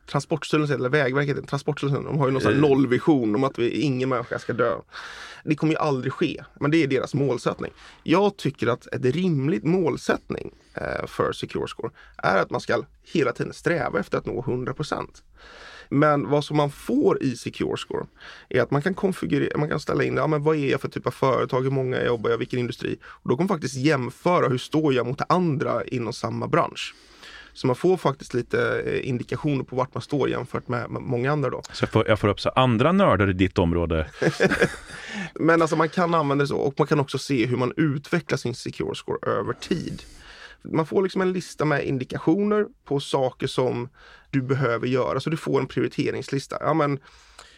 Transportstyrelsen 0.07 0.77
eller 0.77 0.89
Vägverket, 0.89 1.49
Transportstyrelsen, 1.49 2.05
de 2.05 2.19
har 2.19 2.27
ju 2.27 2.33
någon 2.33 2.43
sån 2.43 2.61
nollvision 2.61 3.35
om 3.35 3.45
att 3.45 3.59
vi, 3.59 3.81
ingen 3.81 4.09
människa 4.09 4.39
ska 4.39 4.53
dö. 4.53 4.77
Det 5.45 5.55
kommer 5.55 5.73
ju 5.73 5.79
aldrig 5.79 6.13
ske, 6.13 6.45
men 6.61 6.71
det 6.71 6.83
är 6.83 6.87
deras 6.87 7.15
målsättning. 7.15 7.73
Jag 8.03 8.37
tycker 8.37 8.67
att 8.67 8.87
ett 8.87 9.05
rimligt 9.05 9.65
målsättning 9.65 10.53
eh, 10.75 11.07
för 11.07 11.33
Secure 11.33 11.69
Score 11.69 11.91
är 12.17 12.37
att 12.37 12.51
man 12.51 12.61
ska 12.61 12.83
hela 13.03 13.33
tiden 13.33 13.53
sträva 13.53 14.01
efter 14.01 14.19
att 14.19 14.27
nå 14.27 14.43
100% 14.43 15.07
men 15.93 16.29
vad 16.29 16.45
som 16.45 16.57
man 16.57 16.71
får 16.71 17.23
i 17.23 17.37
Secure 17.37 17.77
Score 17.77 18.07
är 18.49 18.63
att 18.63 18.71
man 18.71 18.83
kan 18.83 18.95
konfigurera, 18.95 19.59
man 19.59 19.69
kan 19.69 19.81
ställa 19.81 20.05
in, 20.05 20.17
ja 20.17 20.27
men 20.27 20.43
vad 20.43 20.57
är 20.57 20.71
jag 20.71 20.81
för 20.81 20.89
typ 20.89 21.07
av 21.07 21.11
företag, 21.11 21.63
hur 21.63 21.71
många 21.71 22.05
jobbar 22.05 22.31
jag, 22.31 22.39
vilken 22.39 22.59
industri? 22.59 22.99
Och 23.05 23.29
då 23.29 23.37
kan 23.37 23.47
man 23.47 23.57
faktiskt 23.57 23.77
jämföra, 23.77 24.49
hur 24.49 24.59
står 24.59 24.95
jag 24.95 25.07
mot 25.07 25.21
andra 25.29 25.85
inom 25.85 26.13
samma 26.13 26.49
bransch? 26.49 26.95
Så 27.55 27.67
man 27.67 27.77
får 27.77 27.97
faktiskt 27.97 28.35
lite 28.35 28.83
eh, 28.87 29.09
indikationer 29.09 29.65
på 29.65 29.77
vart 29.77 29.95
man 29.95 30.03
står 30.03 30.29
jämfört 30.29 30.69
med 30.69 30.91
många 30.91 31.33
andra 31.33 31.51
då. 31.51 31.63
Så 31.73 31.83
jag 31.83 31.91
får, 31.91 32.09
jag 32.09 32.19
får 32.19 32.29
upp 32.29 32.41
så 32.41 32.49
andra 32.49 32.93
nördar 32.93 33.31
i 33.31 33.33
ditt 33.33 33.59
område. 33.59 34.11
Men 35.35 35.63
alltså 35.63 35.77
man 35.77 35.89
kan 35.89 36.15
använda 36.15 36.43
det 36.43 36.49
så 36.49 36.57
och 36.57 36.75
man 36.79 36.87
kan 36.87 37.01
också 37.01 37.19
se 37.19 37.47
hur 37.47 37.57
man 37.57 37.73
utvecklar 37.77 38.39
sin 38.39 38.55
secure 38.55 38.95
score 38.95 39.31
över 39.33 39.53
tid. 39.53 40.03
Man 40.65 40.87
får 40.87 41.03
liksom 41.03 41.23
en 41.23 41.33
lista 41.33 41.65
med 41.65 41.85
indikationer 41.85 42.67
på 42.85 43.01
saker 43.01 43.47
som 43.47 43.89
du 44.31 44.43
behöver 44.43 44.87
göra. 44.87 45.21
Så 45.21 45.31
du 45.31 45.37
får 45.37 45.61
en 45.61 45.67
prioriteringslista. 45.67 46.57
Ja, 46.61 46.75
men, 46.75 46.99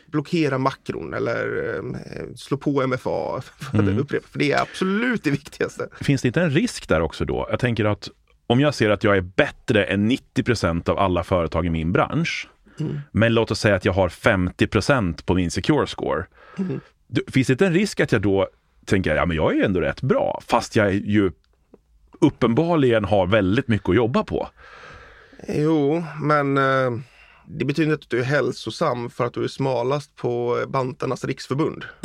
blockera 0.06 0.58
makron 0.58 1.14
eller 1.14 1.74
eh, 1.76 2.34
slå 2.36 2.56
på 2.56 2.86
MFA. 2.86 3.40
För, 3.40 3.78
mm. 3.78 3.98
upprepa, 3.98 4.26
för 4.30 4.38
det 4.38 4.52
är 4.52 4.62
absolut 4.62 5.24
det 5.24 5.30
viktigaste. 5.30 5.88
Finns 6.00 6.22
det 6.22 6.28
inte 6.28 6.42
en 6.42 6.50
risk 6.50 6.88
där 6.88 7.00
också 7.00 7.24
då? 7.24 7.46
Jag 7.50 7.60
tänker 7.60 7.84
att 7.84 8.10
om 8.46 8.60
jag 8.60 8.74
ser 8.74 8.90
att 8.90 9.04
jag 9.04 9.16
är 9.16 9.20
bättre 9.20 9.84
än 9.84 10.10
90% 10.10 10.90
av 10.90 10.98
alla 10.98 11.24
företag 11.24 11.66
i 11.66 11.70
min 11.70 11.92
bransch, 11.92 12.48
mm. 12.80 13.00
men 13.12 13.34
låt 13.34 13.50
oss 13.50 13.60
säga 13.60 13.74
att 13.74 13.84
jag 13.84 13.92
har 13.92 14.08
50% 14.08 15.24
på 15.24 15.34
min 15.34 15.50
secure 15.50 15.86
score. 15.86 16.26
Mm. 16.58 16.80
Finns 17.32 17.46
det 17.46 17.52
inte 17.52 17.66
en 17.66 17.74
risk 17.74 18.00
att 18.00 18.12
jag 18.12 18.22
då 18.22 18.48
tänker, 18.84 19.16
ja 19.16 19.26
men 19.26 19.36
jag 19.36 19.56
är 19.56 19.64
ändå 19.64 19.80
rätt 19.80 20.02
bra, 20.02 20.42
fast 20.46 20.76
jag 20.76 20.94
ju 20.94 21.30
uppenbarligen 22.20 23.04
har 23.04 23.26
väldigt 23.26 23.68
mycket 23.68 23.88
att 23.88 23.96
jobba 23.96 24.24
på? 24.24 24.48
Jo, 25.48 26.04
men 26.20 26.58
eh, 26.58 26.90
det 27.46 27.64
betyder 27.64 27.92
inte 27.92 28.04
att 28.04 28.10
du 28.10 28.20
är 28.20 28.24
hälsosam 28.24 29.10
för 29.10 29.26
att 29.26 29.34
du 29.34 29.44
är 29.44 29.48
smalast 29.48 30.16
på 30.16 30.64
Bantarnas 30.68 31.24
riksförbund. 31.24 31.84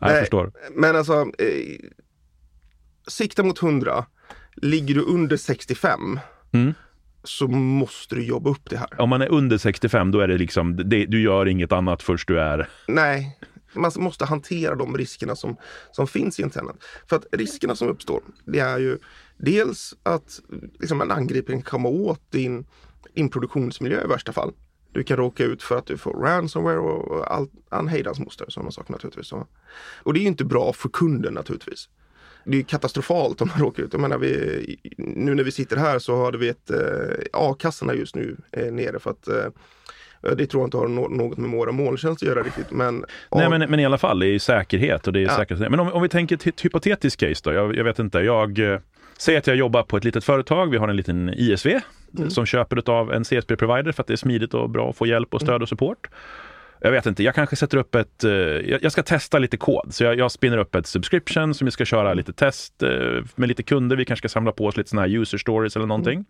jag 0.00 0.18
förstår. 0.18 0.52
Men 0.70 0.96
alltså, 0.96 1.20
eh, 1.20 1.90
sikta 3.10 3.42
mot 3.42 3.62
100. 3.62 4.04
Ligger 4.54 4.94
du 4.94 5.00
under 5.00 5.36
65 5.36 6.18
mm. 6.52 6.74
så 7.24 7.48
måste 7.48 8.14
du 8.14 8.24
jobba 8.24 8.50
upp 8.50 8.70
det 8.70 8.76
här. 8.76 9.00
Om 9.00 9.08
man 9.08 9.22
är 9.22 9.28
under 9.28 9.58
65 9.58 10.10
då 10.10 10.20
är 10.20 10.28
det 10.28 10.38
liksom, 10.38 10.76
det, 10.76 11.06
du 11.06 11.22
gör 11.22 11.46
inget 11.48 11.72
annat 11.72 12.02
först 12.02 12.28
du 12.28 12.40
är... 12.40 12.68
Nej, 12.88 13.38
man 13.72 13.92
måste 13.96 14.24
hantera 14.24 14.74
de 14.74 14.96
riskerna 14.96 15.36
som, 15.36 15.56
som 15.92 16.06
finns 16.06 16.40
i 16.40 16.42
internet. 16.42 16.76
För 17.08 17.16
att 17.16 17.26
riskerna 17.32 17.74
som 17.76 17.88
uppstår, 17.88 18.22
det 18.44 18.58
är 18.58 18.78
ju 18.78 18.98
dels 19.36 19.94
att 20.02 20.40
liksom, 20.80 21.00
en 21.00 21.10
angripare 21.10 21.56
kan 21.56 21.62
komma 21.62 21.88
åt 21.88 22.30
din, 22.30 22.66
din 23.14 23.28
produktionsmiljö 23.28 24.04
i 24.04 24.06
värsta 24.06 24.32
fall. 24.32 24.52
Du 24.92 25.02
kan 25.02 25.16
råka 25.16 25.44
ut 25.44 25.62
för 25.62 25.78
att 25.78 25.86
du 25.86 25.98
får 25.98 26.12
ransomware 26.12 26.78
och 26.78 27.34
allt 27.34 27.52
anhejdans 27.68 28.18
moster, 28.18 28.46
sådana 28.48 28.70
saker 28.70 28.92
naturligtvis. 28.92 29.32
Och 30.02 30.14
det 30.14 30.20
är 30.20 30.26
inte 30.26 30.44
bra 30.44 30.72
för 30.72 30.88
kunden 30.88 31.34
naturligtvis. 31.34 31.88
Det 32.44 32.58
är 32.58 32.62
katastrofalt 32.62 33.40
om 33.40 33.48
man 33.48 33.60
råkar 33.66 33.82
ut. 33.82 33.92
Jag 33.92 34.00
menar, 34.00 34.18
vi, 34.18 34.76
nu 34.98 35.34
när 35.34 35.44
vi 35.44 35.52
sitter 35.52 35.76
här 35.76 35.98
så 35.98 36.16
har 36.16 36.32
vi 36.32 36.48
ett, 36.48 36.70
eh, 36.70 36.76
a-kassorna 37.32 37.94
just 37.94 38.14
nu 38.14 38.36
eh, 38.52 38.72
nere 38.72 38.98
för 38.98 39.10
att 39.10 39.28
eh, 39.28 39.44
det 40.36 40.46
tror 40.46 40.60
jag 40.60 40.66
inte 40.66 40.76
har 40.76 40.88
något 40.88 41.38
med 41.38 41.50
våra 41.50 41.72
molntjänst 41.72 42.22
att 42.22 42.28
göra 42.28 42.42
riktigt. 42.42 42.70
Men, 42.70 43.04
Nej, 43.30 43.50
men, 43.50 43.70
men 43.70 43.80
i 43.80 43.86
alla 43.86 43.98
fall, 43.98 44.18
det 44.18 44.26
är 44.26 44.38
säkerhet 44.38 45.06
och 45.06 45.12
det 45.12 45.20
är 45.20 45.22
ja. 45.22 45.36
säkerhet. 45.36 45.70
Men 45.70 45.80
om, 45.80 45.92
om 45.92 46.02
vi 46.02 46.08
tänker 46.08 46.36
till 46.36 46.48
ett 46.48 46.64
hypotetiskt 46.64 47.20
case 47.20 47.40
då. 47.44 47.52
Jag, 47.52 47.76
jag 47.76 47.84
vet 47.84 47.98
inte, 47.98 48.18
jag 48.18 48.58
eh, 48.58 48.80
säger 49.18 49.38
att 49.38 49.46
jag 49.46 49.56
jobbar 49.56 49.82
på 49.82 49.96
ett 49.96 50.04
litet 50.04 50.24
företag. 50.24 50.70
Vi 50.70 50.76
har 50.76 50.88
en 50.88 50.96
liten 50.96 51.34
ISV 51.36 51.80
mm. 52.18 52.30
som 52.30 52.46
köper 52.46 52.90
av 52.90 53.12
en 53.12 53.24
CSP-provider 53.24 53.92
för 53.92 54.02
att 54.02 54.06
det 54.06 54.14
är 54.14 54.16
smidigt 54.16 54.54
och 54.54 54.70
bra 54.70 54.90
att 54.90 54.96
få 54.96 55.06
hjälp 55.06 55.34
och 55.34 55.40
stöd 55.40 55.54
mm. 55.54 55.62
och 55.62 55.68
support. 55.68 56.08
Jag 56.80 56.90
vet 56.90 57.06
inte, 57.06 57.22
jag 57.22 57.34
kanske 57.34 57.56
sätter 57.56 57.78
upp 57.78 57.94
ett... 57.94 58.24
Eh, 58.24 58.30
jag 58.82 58.92
ska 58.92 59.02
testa 59.02 59.38
lite 59.38 59.56
kod. 59.56 59.94
Så 59.94 60.04
jag, 60.04 60.18
jag 60.18 60.32
spinner 60.32 60.58
upp 60.58 60.74
ett 60.74 60.86
subscription 60.86 61.54
som 61.54 61.64
vi 61.64 61.70
ska 61.70 61.84
köra 61.84 62.14
lite 62.14 62.32
test 62.32 62.82
eh, 62.82 63.24
med 63.34 63.48
lite 63.48 63.62
kunder. 63.62 63.96
Vi 63.96 64.04
kanske 64.04 64.28
ska 64.28 64.32
samla 64.32 64.52
på 64.52 64.66
oss 64.66 64.76
lite 64.76 64.90
sådana 64.90 65.08
här 65.08 65.14
user 65.14 65.38
stories 65.38 65.76
eller 65.76 65.86
någonting. 65.86 66.14
Mm. 66.14 66.26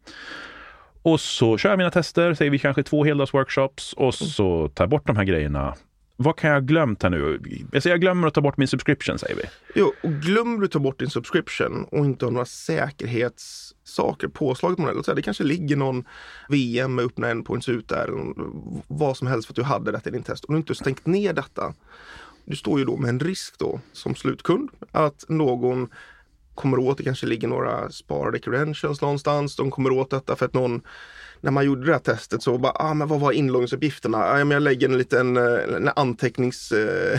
Och 1.03 1.21
så 1.21 1.59
kör 1.59 1.71
jag 1.71 1.77
mina 1.77 1.91
tester, 1.91 2.35
säger 2.35 2.51
vi 2.51 2.59
kanske 2.59 2.83
två 2.83 3.05
heldagsworkshops 3.05 3.93
och 3.93 4.15
så 4.15 4.69
tar 4.69 4.85
jag 4.85 4.91
bort 4.91 5.07
de 5.07 5.17
här 5.17 5.25
grejerna. 5.25 5.75
Vad 6.23 6.37
kan 6.37 6.51
jag 6.51 6.57
ha 6.57 6.61
glömt 6.61 7.03
här 7.03 7.11
nu? 7.11 7.41
Jag, 7.73 7.83
säger, 7.83 7.95
jag 7.95 8.01
glömmer 8.01 8.29
att 8.29 8.35
ta 8.35 8.41
bort 8.41 8.57
min 8.57 8.69
subscription 8.69 9.19
säger 9.19 9.37
vi. 9.37 9.43
Jo, 9.75 9.93
och 10.03 10.11
glömmer 10.11 10.59
du 10.59 10.69
ta 10.69 10.79
bort 10.79 10.99
din 10.99 11.11
subscription 11.11 11.85
och 11.85 12.05
inte 12.05 12.25
har 12.25 12.33
några 12.33 12.47
säkerhetssaker 12.47 14.29
påslaget 14.29 14.79
på 14.79 15.03
den. 15.03 15.17
Det 15.17 15.23
kanske 15.23 15.45
ligger 15.45 15.77
någon 15.77 16.05
VM 16.49 16.95
med 16.95 17.05
öppna 17.05 17.29
endpoints 17.29 17.69
ut 17.69 17.89
där. 17.89 18.05
Eller 18.05 18.35
vad 18.87 19.17
som 19.17 19.27
helst 19.27 19.47
för 19.47 19.53
att 19.53 19.57
du 19.57 19.63
hade 19.63 19.93
detta 19.93 20.09
i 20.09 20.13
din 20.13 20.23
test. 20.23 20.45
Och 20.45 20.53
du 20.53 20.59
inte 20.59 20.75
stängt 20.75 21.07
ner 21.07 21.33
detta. 21.33 21.75
Du 22.45 22.57
står 22.57 22.79
ju 22.79 22.85
då 22.85 22.97
med 22.97 23.09
en 23.09 23.21
risk 23.21 23.59
då 23.59 23.81
som 23.93 24.15
slutkund 24.15 24.71
att 24.93 25.25
någon 25.29 25.89
kommer 26.61 26.79
åt, 26.79 26.99
det 26.99 27.05
kanske 27.05 27.27
ligger 27.27 27.49
några 27.49 27.91
sparade 27.91 28.39
credentials 28.39 29.01
någonstans. 29.01 29.57
De 29.57 29.71
kommer 29.71 29.93
åt 29.93 30.11
detta 30.11 30.37
för 30.37 30.47
att 30.47 30.55
någon 30.55 30.83
när 31.41 31.51
man 31.51 31.65
gjorde 31.65 31.87
det 31.87 31.93
här 31.93 31.99
testet 31.99 32.43
så 32.43 32.59
bara, 32.59 32.73
ah, 32.75 32.95
men 32.95 33.09
vad 33.09 33.21
var 33.21 33.33
inloggningsuppgifterna? 33.33 34.19
Ah, 34.19 34.35
men 34.35 34.51
jag 34.51 34.63
lägger 34.63 34.89
en 34.89 34.99
liten 34.99 35.37
eh, 35.37 35.77
en 35.77 35.91
antecknings 35.97 36.73
eh, 36.73 37.19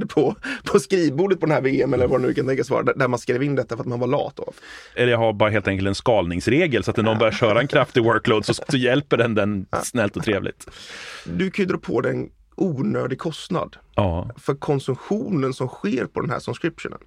på, 0.08 0.36
på 0.64 0.78
skrivbordet 0.78 1.40
på 1.40 1.46
den 1.46 1.54
här 1.54 1.62
VM 1.62 1.94
eller 1.94 2.06
vad 2.06 2.20
det 2.20 2.26
nu 2.26 2.34
kan 2.34 2.46
tänkas 2.46 2.70
vara, 2.70 2.82
där 2.82 3.08
man 3.08 3.18
skrev 3.18 3.42
in 3.42 3.54
detta 3.54 3.76
för 3.76 3.82
att 3.82 3.88
man 3.88 4.00
var 4.00 4.06
lat. 4.06 4.40
Av. 4.40 4.54
Eller 4.94 5.12
jag 5.12 5.18
har 5.18 5.32
bara 5.32 5.50
helt 5.50 5.68
enkelt 5.68 5.88
en 5.88 5.94
skalningsregel 5.94 6.84
så 6.84 6.90
att 6.90 6.96
när 6.96 7.04
någon 7.04 7.18
börjar 7.18 7.32
köra 7.32 7.60
en 7.60 7.68
kraftig 7.68 8.04
workload 8.04 8.44
så, 8.44 8.54
så 8.54 8.76
hjälper 8.76 9.16
den 9.16 9.34
den 9.34 9.66
snällt 9.82 10.16
och 10.16 10.24
trevligt. 10.24 10.70
Du 11.24 11.50
kan 11.50 11.62
ju 11.62 11.68
dra 11.68 11.78
på 11.78 12.00
den 12.00 12.28
onödig 12.60 13.18
kostnad 13.18 13.76
ja. 13.94 14.30
för 14.36 14.54
konsumtionen 14.54 15.54
som 15.54 15.68
sker 15.68 16.06
på 16.06 16.20
den 16.20 16.30
här 16.30 16.38
subscriptionen. 16.38 16.98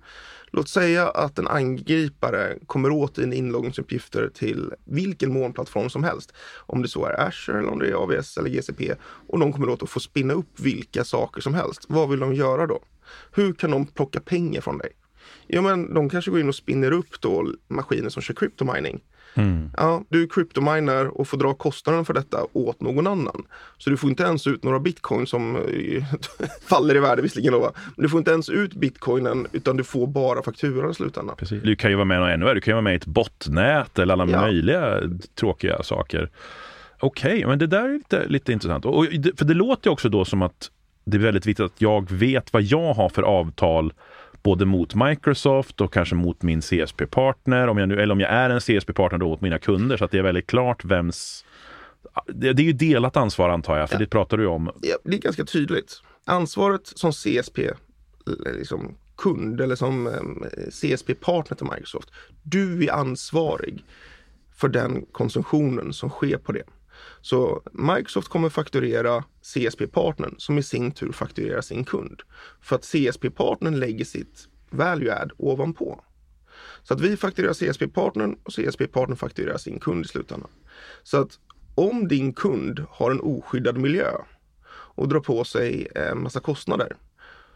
Låt 0.51 0.69
säga 0.69 1.09
att 1.09 1.39
en 1.39 1.47
angripare 1.47 2.57
kommer 2.65 2.91
åt 2.91 3.15
dina 3.15 3.35
inloggningsuppgifter 3.35 4.29
till 4.33 4.73
vilken 4.85 5.33
molnplattform 5.33 5.89
som 5.89 6.03
helst. 6.03 6.33
Om 6.55 6.81
det 6.81 6.87
så 6.87 7.05
är 7.05 7.27
Azure 7.27 7.59
eller 7.59 7.71
om 7.71 7.79
det 7.79 7.89
är 7.89 7.93
AVS 7.93 8.37
eller 8.37 8.49
GCP 8.49 8.95
och 9.27 9.39
de 9.39 9.53
kommer 9.53 9.69
åt 9.69 9.83
att 9.83 9.89
få 9.89 9.99
spinna 9.99 10.33
upp 10.33 10.59
vilka 10.59 11.03
saker 11.03 11.41
som 11.41 11.53
helst. 11.53 11.85
Vad 11.87 12.09
vill 12.09 12.19
de 12.19 12.33
göra 12.33 12.67
då? 12.67 12.79
Hur 13.31 13.53
kan 13.53 13.71
de 13.71 13.85
plocka 13.85 14.19
pengar 14.19 14.61
från 14.61 14.77
dig? 14.77 14.91
Ja, 15.47 15.61
men 15.61 15.93
de 15.93 16.09
kanske 16.09 16.31
går 16.31 16.39
in 16.39 16.49
och 16.49 16.55
spinner 16.55 16.91
upp 16.91 17.21
då 17.21 17.53
maskiner 17.67 18.09
som 18.09 18.21
kör 18.21 18.33
cryptomining. 18.33 19.01
Mm. 19.35 19.71
Ja, 19.77 20.03
du 20.09 20.27
kryptominer 20.27 21.07
och 21.19 21.27
får 21.27 21.37
dra 21.37 21.53
kostnaden 21.53 22.05
för 22.05 22.13
detta 22.13 22.37
åt 22.53 22.81
någon 22.81 23.07
annan. 23.07 23.43
Så 23.77 23.89
du 23.89 23.97
får 23.97 24.09
inte 24.09 24.23
ens 24.23 24.47
ut 24.47 24.63
några 24.63 24.79
bitcoin 24.79 25.27
som 25.27 25.55
eh, 25.55 26.03
faller 26.67 26.95
i 26.95 26.99
värde 26.99 27.21
visserligen. 27.21 27.53
Då, 27.53 27.71
men 27.95 28.03
du 28.03 28.09
får 28.09 28.17
inte 28.17 28.31
ens 28.31 28.49
ut 28.49 28.73
bitcoinen 28.73 29.47
utan 29.51 29.77
du 29.77 29.83
får 29.83 30.07
bara 30.07 30.43
fakturan 30.43 30.91
i 30.91 30.93
slutändan. 30.93 31.35
Precis. 31.35 31.63
Du 31.63 31.75
kan 31.75 31.89
ju 31.89 31.95
vara 31.95 32.05
med 32.05 32.21
och 32.21 32.29
ännu 32.29 32.53
du 32.53 32.61
kan 32.61 32.71
ju 32.71 32.75
vara 32.75 32.81
med 32.81 32.93
i 32.93 32.95
ett 32.95 33.05
botnät 33.05 33.99
eller 33.99 34.13
alla 34.13 34.31
ja. 34.31 34.41
möjliga 34.41 34.99
tråkiga 35.35 35.83
saker. 35.83 36.29
Okej, 36.99 37.33
okay, 37.33 37.45
men 37.45 37.59
det 37.59 37.67
där 37.67 37.89
är 37.89 37.93
lite, 37.93 38.27
lite 38.27 38.53
intressant. 38.53 38.85
Och, 38.85 39.05
för 39.37 39.45
det 39.45 39.53
låter 39.53 39.87
ju 39.87 39.91
också 39.91 40.09
då 40.09 40.25
som 40.25 40.41
att 40.41 40.71
det 41.05 41.17
är 41.17 41.21
väldigt 41.21 41.45
viktigt 41.45 41.65
att 41.65 41.81
jag 41.81 42.11
vet 42.11 42.53
vad 42.53 42.61
jag 42.61 42.93
har 42.93 43.09
för 43.09 43.23
avtal 43.23 43.93
både 44.43 44.65
mot 44.65 44.95
Microsoft 44.95 45.81
och 45.81 45.93
kanske 45.93 46.15
mot 46.15 46.41
min 46.41 46.61
CSP-partner, 46.61 47.67
om 47.67 47.77
jag 47.77 47.89
nu, 47.89 48.01
eller 48.01 48.11
om 48.13 48.19
jag 48.19 48.31
är 48.31 48.49
en 48.49 48.59
CSP-partner 48.59 49.17
då 49.17 49.29
mot 49.29 49.41
mina 49.41 49.59
kunder, 49.59 49.97
så 49.97 50.05
att 50.05 50.11
det 50.11 50.17
är 50.17 50.23
väldigt 50.23 50.47
klart 50.47 50.85
vems... 50.85 51.45
Det, 52.27 52.53
det 52.53 52.61
är 52.61 52.65
ju 52.65 52.73
delat 52.73 53.17
ansvar 53.17 53.49
antar 53.49 53.77
jag, 53.77 53.89
för 53.89 53.95
ja. 53.95 53.99
det 53.99 54.07
pratar 54.07 54.37
du 54.37 54.47
om. 54.47 54.71
Ja, 54.81 54.95
det 55.03 55.15
är 55.15 55.19
ganska 55.19 55.45
tydligt. 55.45 56.01
Ansvaret 56.25 56.87
som 56.87 57.11
CSP, 57.11 57.59
liksom 58.57 58.95
kund 59.17 59.61
eller 59.61 59.75
som 59.75 60.09
CSP-partner 60.71 61.57
till 61.57 61.67
Microsoft. 61.71 62.11
Du 62.43 62.83
är 62.83 62.91
ansvarig 62.91 63.83
för 64.55 64.67
den 64.67 65.05
konsumtionen 65.11 65.93
som 65.93 66.09
sker 66.09 66.37
på 66.37 66.51
det. 66.51 66.63
Så 67.23 67.61
Microsoft 67.71 68.27
kommer 68.27 68.49
fakturera 68.49 69.23
CSP-partnern 69.41 70.35
som 70.37 70.57
i 70.57 70.63
sin 70.63 70.91
tur 70.91 71.11
fakturerar 71.11 71.61
sin 71.61 71.85
kund. 71.85 72.21
För 72.61 72.75
att 72.75 72.85
CSP-partnern 72.85 73.79
lägger 73.79 74.05
sitt 74.05 74.47
value 74.69 75.13
add 75.13 75.31
ovanpå. 75.37 76.03
Så 76.83 76.93
att 76.93 77.01
vi 77.01 77.17
fakturerar 77.17 77.53
CSP-partnern 77.53 78.37
och 78.43 78.53
CSP-partnern 78.53 79.17
fakturerar 79.17 79.57
sin 79.57 79.79
kund 79.79 80.05
i 80.05 80.07
slutändan. 80.07 80.49
Så 81.03 81.17
att 81.17 81.39
om 81.75 82.07
din 82.07 82.33
kund 82.33 82.85
har 82.89 83.11
en 83.11 83.21
oskyddad 83.21 83.77
miljö 83.77 84.11
och 84.69 85.07
drar 85.07 85.19
på 85.19 85.43
sig 85.43 85.87
en 85.95 86.23
massa 86.23 86.39
kostnader 86.39 86.95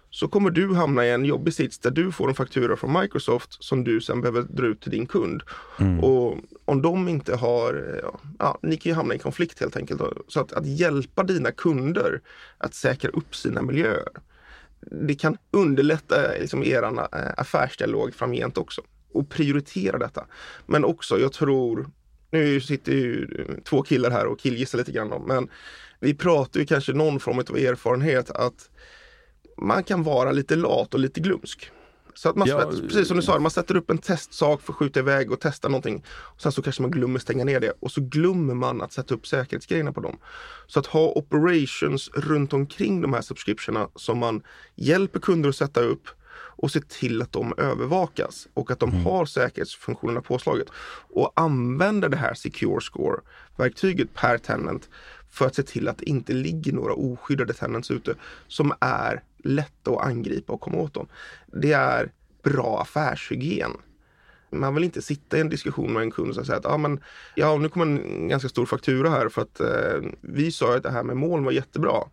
så 0.10 0.28
kommer 0.28 0.50
du 0.50 0.76
hamna 0.76 1.06
i 1.06 1.12
en 1.12 1.26
jobbig 1.26 1.54
sits 1.54 1.80
där 1.80 1.92
du 1.92 2.12
får 2.12 2.30
en 2.30 2.36
faktura 2.36 2.76
från 2.76 3.02
Microsoft 3.02 3.64
som 3.64 3.84
du 3.84 4.02
sen 4.02 4.22
behöver 4.22 4.42
dra 4.42 4.66
ut 4.66 4.82
till 4.82 4.92
din 4.92 5.06
kund. 5.06 5.44
Mm. 5.80 6.00
Och 6.00 6.38
om 6.66 6.82
de 6.82 7.08
inte 7.08 7.36
har, 7.36 8.02
ja, 8.40 8.60
ni 8.62 8.78
kan 8.78 8.90
ju 8.90 8.96
hamna 8.96 9.16
i 9.16 9.20
konflikt 9.20 9.60
helt 9.60 9.78
enkelt. 9.78 10.02
Så 10.28 10.40
att, 10.40 10.54
att 10.54 10.66
hjälpa 10.66 11.24
dina 11.24 11.52
kunder 11.52 12.22
att 12.58 12.74
säkra 12.74 13.10
upp 13.10 13.36
sina 13.36 13.62
miljöer. 13.62 14.10
Det 14.92 15.16
kan 15.16 15.38
underlätta 15.52 16.16
liksom, 16.40 16.64
er 16.64 16.84
eh, 16.84 17.34
affärsdialog 17.38 18.16
framgent 18.16 18.58
också. 18.58 18.82
Och 19.14 19.30
prioritera 19.30 19.98
detta. 19.98 20.26
Men 20.66 20.86
också, 20.86 21.20
jag 21.20 21.34
tror, 21.34 21.90
nu 22.32 22.62
sitter 22.62 22.92
ju 22.92 23.28
två 23.64 23.82
killar 23.82 24.12
här 24.12 24.26
och 24.26 24.40
killgissar 24.40 24.78
lite 24.78 24.92
grann 24.92 25.24
men 25.28 25.50
vi 26.00 26.14
pratar 26.14 26.60
ju 26.60 26.66
kanske 26.66 26.94
någon 26.94 27.20
form 27.20 27.40
av 27.40 27.58
erfarenhet 27.58 28.30
att 28.30 28.70
man 29.58 29.84
kan 29.84 30.04
vara 30.04 30.32
lite 30.32 30.56
lat 30.56 30.94
och 30.94 31.00
lite 31.00 31.20
glömsk. 31.20 31.72
Så 32.18 32.30
att 32.30 32.36
man, 32.36 32.48
Ja, 32.48 32.72
precis 32.82 33.08
som 33.08 33.18
du 33.18 33.24
sa, 33.24 33.40
man 33.40 33.52
sätter 33.52 33.76
upp 33.76 33.90
en 33.90 33.98
testsak 33.98 34.62
för 34.62 34.74
att 34.74 34.78
skjuta 34.78 35.00
iväg 35.00 35.32
och 35.32 35.40
testa 35.40 35.68
någonting. 35.68 36.04
Och 36.10 36.42
sen 36.42 36.52
så 36.52 36.62
kanske 36.62 36.82
man 36.82 36.92
glömmer 36.92 37.20
stänga 37.20 37.44
ner 37.44 37.60
det 37.60 37.74
och 37.80 37.92
så 37.92 38.02
glömmer 38.02 38.54
man 38.54 38.82
att 38.82 38.94
sätta 38.94 39.14
upp 39.14 39.28
säkerhetsgrejerna 39.28 39.94
på 39.94 40.02
dem. 40.02 40.18
Så 40.68 40.80
att 40.80 40.86
ha 40.86 41.12
operations 41.16 42.10
runt 42.14 42.54
omkring 42.54 43.02
de 43.02 43.14
här 43.14 43.22
subscriptionerna 43.22 43.90
som 43.96 44.18
man 44.18 44.42
hjälper 44.76 45.20
kunder 45.20 45.50
att 45.50 45.56
sätta 45.56 45.82
upp 45.82 46.08
och 46.58 46.72
se 46.72 46.82
till 46.82 47.22
att 47.22 47.32
de 47.32 47.54
övervakas 47.58 48.48
och 48.54 48.72
att 48.72 48.80
de 48.80 49.06
har 49.06 49.26
säkerhetsfunktionerna 49.26 50.22
påslaget. 50.22 50.68
Och 51.10 51.34
använder 51.36 52.10
det 52.10 52.18
här 52.18 52.34
Secure 52.34 52.82
Score-verktyget 52.82 54.14
per 54.14 54.38
tenant 54.38 54.90
för 55.30 55.46
att 55.46 55.56
se 55.56 55.64
till 55.64 55.88
att 55.88 55.98
det 55.98 56.10
inte 56.10 56.34
ligger 56.34 56.74
några 56.74 56.94
oskyddade 56.94 57.54
tenants 57.54 57.92
ute 57.92 58.16
som 58.48 58.74
är 58.80 59.24
lätta 59.44 59.92
att 59.92 60.06
angripa 60.06 60.54
och 60.54 60.62
komma 60.62 60.78
åt 60.78 60.94
dem. 60.94 61.08
Det 61.48 61.72
är 61.72 62.12
bra 62.44 62.82
affärshygien. 62.82 63.72
Man 64.52 64.76
vill 64.76 64.84
inte 64.84 65.02
sitta 65.02 65.38
i 65.38 65.42
en 65.42 65.50
diskussion 65.50 65.94
med 65.94 66.02
en 66.04 66.12
kund 66.12 66.38
och 66.38 66.46
säga 66.46 66.58
att 66.58 66.66
ah, 66.66 66.78
men, 66.78 67.00
ja, 67.36 67.58
nu 67.58 67.70
kommer 67.70 67.86
en 67.86 68.28
ganska 68.28 68.50
stor 68.50 68.66
faktura 68.66 69.10
här 69.10 69.30
för 69.30 69.42
att 69.42 69.60
eh, 69.60 70.10
vi 70.22 70.52
sa 70.52 70.76
att 70.76 70.84
det 70.84 70.92
här 70.92 71.04
med 71.04 71.18
moln 71.18 71.44
var 71.44 71.52
jättebra. 71.52 72.04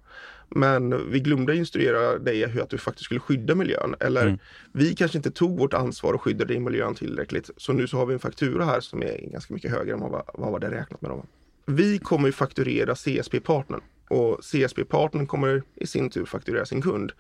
Men 0.49 1.11
vi 1.11 1.21
glömde 1.21 1.57
instruera 1.57 2.19
dig 2.19 2.47
hur 2.47 2.62
att 2.62 2.71
du 2.71 2.78
faktiskt 2.78 3.04
skulle 3.04 3.21
skydda 3.21 3.54
miljön. 3.54 3.95
Eller 4.00 4.26
Mm. 4.26 4.38
vi 4.73 4.95
kanske 4.95 5.19
inte 5.19 5.31
tog 5.31 5.59
vårt 5.59 5.75
ansvar 5.75 6.12
och 6.12 6.23
skyddade 6.23 6.61
miljön 6.61 6.95
tillräckligt. 6.95 7.50
Så 7.57 7.73
nu 7.73 7.87
så 7.87 7.97
har 7.97 8.07
vi 8.07 8.14
en 8.14 8.21
faktura 8.21 8.64
här 8.64 8.81
som 8.81 9.02
är 9.02 9.31
ganska 9.33 9.54
mycket 9.54 9.71
högre 9.71 9.93
än 9.93 10.00
vad, 10.00 10.23
vad 10.35 10.52
var 10.52 10.59
det 10.59 10.71
räknat 10.71 11.00
med. 11.00 11.11
Då. 11.11 11.25
Vi 11.66 11.99
kommer 11.99 12.28
ju 12.28 12.33
fakturera 12.33 12.95
CSP-partnern 12.95 13.81
och 14.08 14.38
CSP-partnern 14.42 15.26
kommer 15.26 15.62
i 15.75 15.87
sin 15.87 16.11
tur 16.11 16.25
fakturera 16.25 16.66
sin 16.66 16.82
kund. 16.82 17.12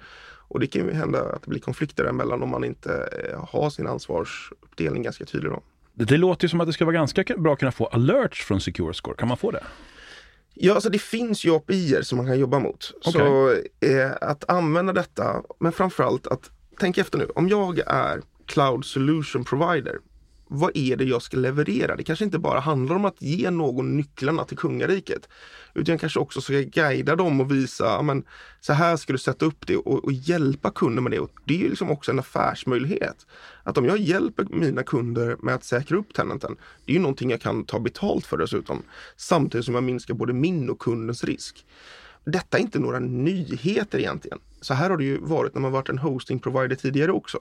Och 0.48 0.60
det 0.60 0.66
kan 0.66 0.86
ju 0.86 0.92
hända 0.92 1.22
att 1.22 1.42
det 1.42 1.48
blir 1.48 1.60
konflikter 1.60 2.04
emellan 2.04 2.42
om 2.42 2.50
man 2.50 2.64
inte 2.64 3.08
eh, 3.30 3.44
har 3.48 3.70
sin 3.70 3.86
ansvarsuppdelning 3.86 5.02
ganska 5.02 5.24
tydlig. 5.24 5.52
Då. 5.52 5.62
Det, 5.94 6.16
låter 6.16 6.44
ju 6.44 6.48
som 6.48 6.60
att 6.60 6.66
det 6.66 6.72
ska 6.72 6.84
vara 6.84 6.94
ganska 6.94 7.24
bra 7.36 7.52
att 7.52 7.58
kunna 7.58 7.72
få 7.72 7.86
alerts 7.86 8.44
från 8.44 8.60
Secure 8.60 8.94
Score. 8.94 9.16
Kan 9.16 9.28
man 9.28 9.36
få 9.36 9.50
det? 9.50 9.64
Ja, 10.54 10.74
alltså 10.74 10.90
det 10.90 10.98
finns 10.98 11.44
ju 11.44 11.54
API 11.54 11.98
som 12.02 12.16
man 12.16 12.26
kan 12.26 12.38
jobba 12.38 12.58
mot. 12.58 12.92
Så 13.00 13.50
eh, 13.80 14.10
att 14.20 14.50
använda 14.50 14.92
detta, 14.92 15.42
men 15.60 15.72
framförallt 15.72 16.26
att 16.26 16.50
tänk 16.78 16.98
efter 16.98 17.18
nu. 17.18 17.28
Om 17.34 17.48
jag 17.48 17.78
är 17.86 18.22
Cloud 18.46 18.84
Solution 18.84 19.44
Provider, 19.44 19.98
vad 20.46 20.76
är 20.76 20.96
det 20.96 21.04
jag 21.04 21.22
ska 21.22 21.36
leverera? 21.36 21.96
Det 21.96 22.04
kanske 22.04 22.24
inte 22.24 22.38
bara 22.38 22.60
handlar 22.60 22.96
om 22.96 23.04
att 23.04 23.22
ge 23.22 23.50
någon 23.50 23.96
nycklarna 23.96 24.44
till 24.44 24.56
kungariket. 24.56 25.28
Utan 25.74 25.92
jag 25.92 26.00
kanske 26.00 26.20
också 26.20 26.40
ska 26.40 26.52
guida 26.60 27.16
dem 27.16 27.40
och 27.40 27.52
visa, 27.52 27.84
ja, 27.84 28.02
men 28.02 28.24
så 28.60 28.72
här 28.72 28.96
ska 28.96 29.12
du 29.12 29.18
sätta 29.18 29.46
upp 29.46 29.66
det 29.66 29.76
och, 29.76 30.04
och 30.04 30.12
hjälpa 30.12 30.70
kunden 30.70 31.04
med 31.04 31.12
det. 31.12 31.20
Och 31.20 31.30
det 31.44 31.54
är 31.54 31.58
ju 31.58 31.68
liksom 31.68 31.90
också 31.90 32.10
en 32.10 32.18
affärsmöjlighet. 32.18 33.26
Att 33.62 33.78
om 33.78 33.84
jag 33.84 33.98
hjälper 33.98 34.46
mina 34.50 34.82
kunder 34.82 35.36
med 35.42 35.54
att 35.54 35.64
säkra 35.64 35.98
upp 35.98 36.14
tenanten, 36.14 36.56
det 36.84 36.92
är 36.92 36.94
ju 36.94 37.02
någonting 37.02 37.30
jag 37.30 37.40
kan 37.40 37.64
ta 37.64 37.80
betalt 37.80 38.26
för 38.26 38.36
dessutom. 38.36 38.82
Samtidigt 39.16 39.64
som 39.64 39.74
jag 39.74 39.84
minskar 39.84 40.14
både 40.14 40.32
min 40.32 40.70
och 40.70 40.78
kundens 40.78 41.24
risk. 41.24 41.66
Detta 42.24 42.58
är 42.58 42.62
inte 42.62 42.78
några 42.78 42.98
nyheter 42.98 43.98
egentligen. 43.98 44.38
Så 44.60 44.74
här 44.74 44.90
har 44.90 44.96
det 44.96 45.04
ju 45.04 45.18
varit 45.18 45.54
när 45.54 45.60
man 45.60 45.72
varit 45.72 45.88
en 45.88 45.98
hosting 45.98 46.38
provider 46.38 46.76
tidigare 46.76 47.12
också. 47.12 47.38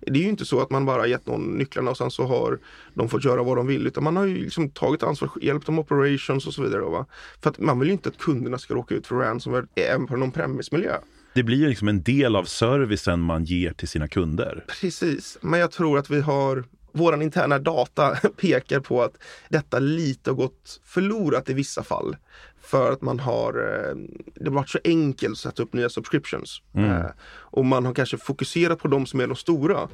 Det 0.00 0.18
är 0.18 0.22
ju 0.22 0.28
inte 0.28 0.44
så 0.44 0.60
att 0.60 0.70
man 0.70 0.86
bara 0.86 1.06
gett 1.06 1.26
någon 1.26 1.58
nycklarna 1.58 1.90
och 1.90 1.96
sen 1.96 2.10
så 2.10 2.26
har 2.26 2.58
de 2.94 3.08
fått 3.08 3.24
göra 3.24 3.42
vad 3.42 3.56
de 3.56 3.66
vill 3.66 3.86
utan 3.86 4.04
man 4.04 4.16
har 4.16 4.26
ju 4.26 4.44
liksom 4.44 4.70
tagit 4.70 5.02
ansvar, 5.02 5.30
hjälpt 5.42 5.66
dem 5.66 5.78
operations 5.78 6.46
och 6.46 6.54
så 6.54 6.62
vidare. 6.62 6.80
Va? 6.80 7.06
För 7.42 7.50
att 7.50 7.58
man 7.58 7.78
vill 7.78 7.88
ju 7.88 7.92
inte 7.92 8.08
att 8.08 8.18
kunderna 8.18 8.58
ska 8.58 8.74
råka 8.74 8.94
ut 8.94 9.06
för 9.06 9.14
ransomware 9.14 9.66
även 9.74 10.06
på 10.06 10.16
någon 10.16 10.30
premise-miljö. 10.30 10.96
Det 11.34 11.42
blir 11.42 11.56
ju 11.56 11.68
liksom 11.68 11.88
en 11.88 12.02
del 12.02 12.36
av 12.36 12.44
servicen 12.44 13.20
man 13.20 13.44
ger 13.44 13.72
till 13.72 13.88
sina 13.88 14.08
kunder. 14.08 14.64
Precis, 14.80 15.38
men 15.40 15.60
jag 15.60 15.70
tror 15.70 15.98
att 15.98 16.10
vi 16.10 16.20
har 16.20 16.64
Våran 16.92 17.22
interna 17.22 17.58
data 17.58 18.16
pekar 18.40 18.80
på 18.80 19.02
att 19.02 19.18
detta 19.48 19.78
lite 19.78 20.30
har 20.30 20.34
gått 20.34 20.80
förlorat 20.84 21.50
i 21.50 21.54
vissa 21.54 21.82
fall. 21.82 22.16
För 22.60 22.92
att 22.92 23.02
man 23.02 23.20
har, 23.20 23.52
eh, 23.54 23.96
det 24.34 24.48
har 24.48 24.54
varit 24.54 24.68
så 24.68 24.78
enkelt 24.84 25.32
att 25.32 25.38
sätta 25.38 25.62
upp 25.62 25.72
nya 25.72 25.88
subscriptions. 25.88 26.62
Eh, 26.74 27.10
och 27.28 27.64
man 27.64 27.86
har 27.86 27.94
kanske 27.94 28.18
fokuserat 28.18 28.78
på 28.78 28.88
de 28.88 29.06
som 29.06 29.20
är 29.20 29.26
de 29.26 29.36
stora. 29.36 29.88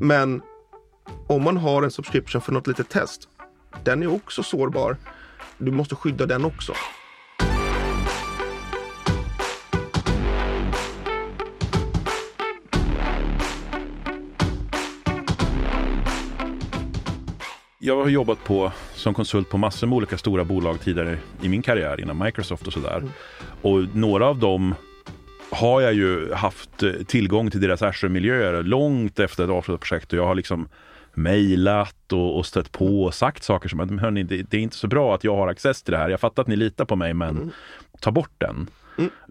Men 0.00 0.42
om 1.26 1.42
man 1.42 1.56
har 1.56 1.82
en 1.82 1.90
subscription 1.90 2.40
för 2.40 2.52
något 2.52 2.66
litet 2.66 2.88
test, 2.88 3.28
den 3.84 4.02
är 4.02 4.14
också 4.14 4.42
sårbar. 4.42 4.96
Du 5.58 5.70
måste 5.70 5.94
skydda 5.94 6.26
den 6.26 6.44
också. 6.44 6.72
Jag 17.86 17.96
har 17.96 18.08
jobbat 18.08 18.44
på, 18.44 18.72
som 18.94 19.14
konsult 19.14 19.48
på 19.48 19.58
massor 19.58 19.86
med 19.86 19.96
olika 19.96 20.18
stora 20.18 20.44
bolag 20.44 20.80
tidigare 20.80 21.18
i 21.42 21.48
min 21.48 21.62
karriär 21.62 22.00
inom 22.00 22.18
Microsoft 22.18 22.66
och 22.66 22.72
sådär. 22.72 23.02
Och 23.62 23.96
några 23.96 24.26
av 24.26 24.38
dem 24.38 24.74
har 25.50 25.80
jag 25.80 25.94
ju 25.94 26.32
haft 26.32 26.82
eh, 26.82 26.92
tillgång 26.92 27.50
till 27.50 27.60
deras 27.60 27.82
Azure-miljöer 27.82 28.62
långt 28.62 29.20
efter 29.20 29.44
ett 29.44 29.50
avslutat 29.50 29.80
projekt 29.80 30.12
och 30.12 30.18
jag 30.18 30.26
har 30.26 30.34
liksom 30.34 30.68
mejlat 31.14 32.12
och, 32.12 32.36
och 32.36 32.46
stött 32.46 32.72
på 32.72 33.04
och 33.04 33.14
sagt 33.14 33.42
saker 33.42 33.68
som 33.68 33.80
att 33.80 33.88
"Men 33.90 33.98
hörni, 33.98 34.22
det, 34.22 34.42
det 34.42 34.56
är 34.56 34.60
inte 34.60 34.76
så 34.76 34.86
bra 34.86 35.14
att 35.14 35.24
jag 35.24 35.36
har 35.36 35.48
access 35.48 35.82
till 35.82 35.92
det 35.92 35.98
här. 35.98 36.08
Jag 36.08 36.20
fattar 36.20 36.42
att 36.42 36.48
ni 36.48 36.56
litar 36.56 36.84
på 36.84 36.96
mig 36.96 37.14
men 37.14 37.52
ta 38.00 38.10
bort 38.10 38.34
den. 38.38 38.66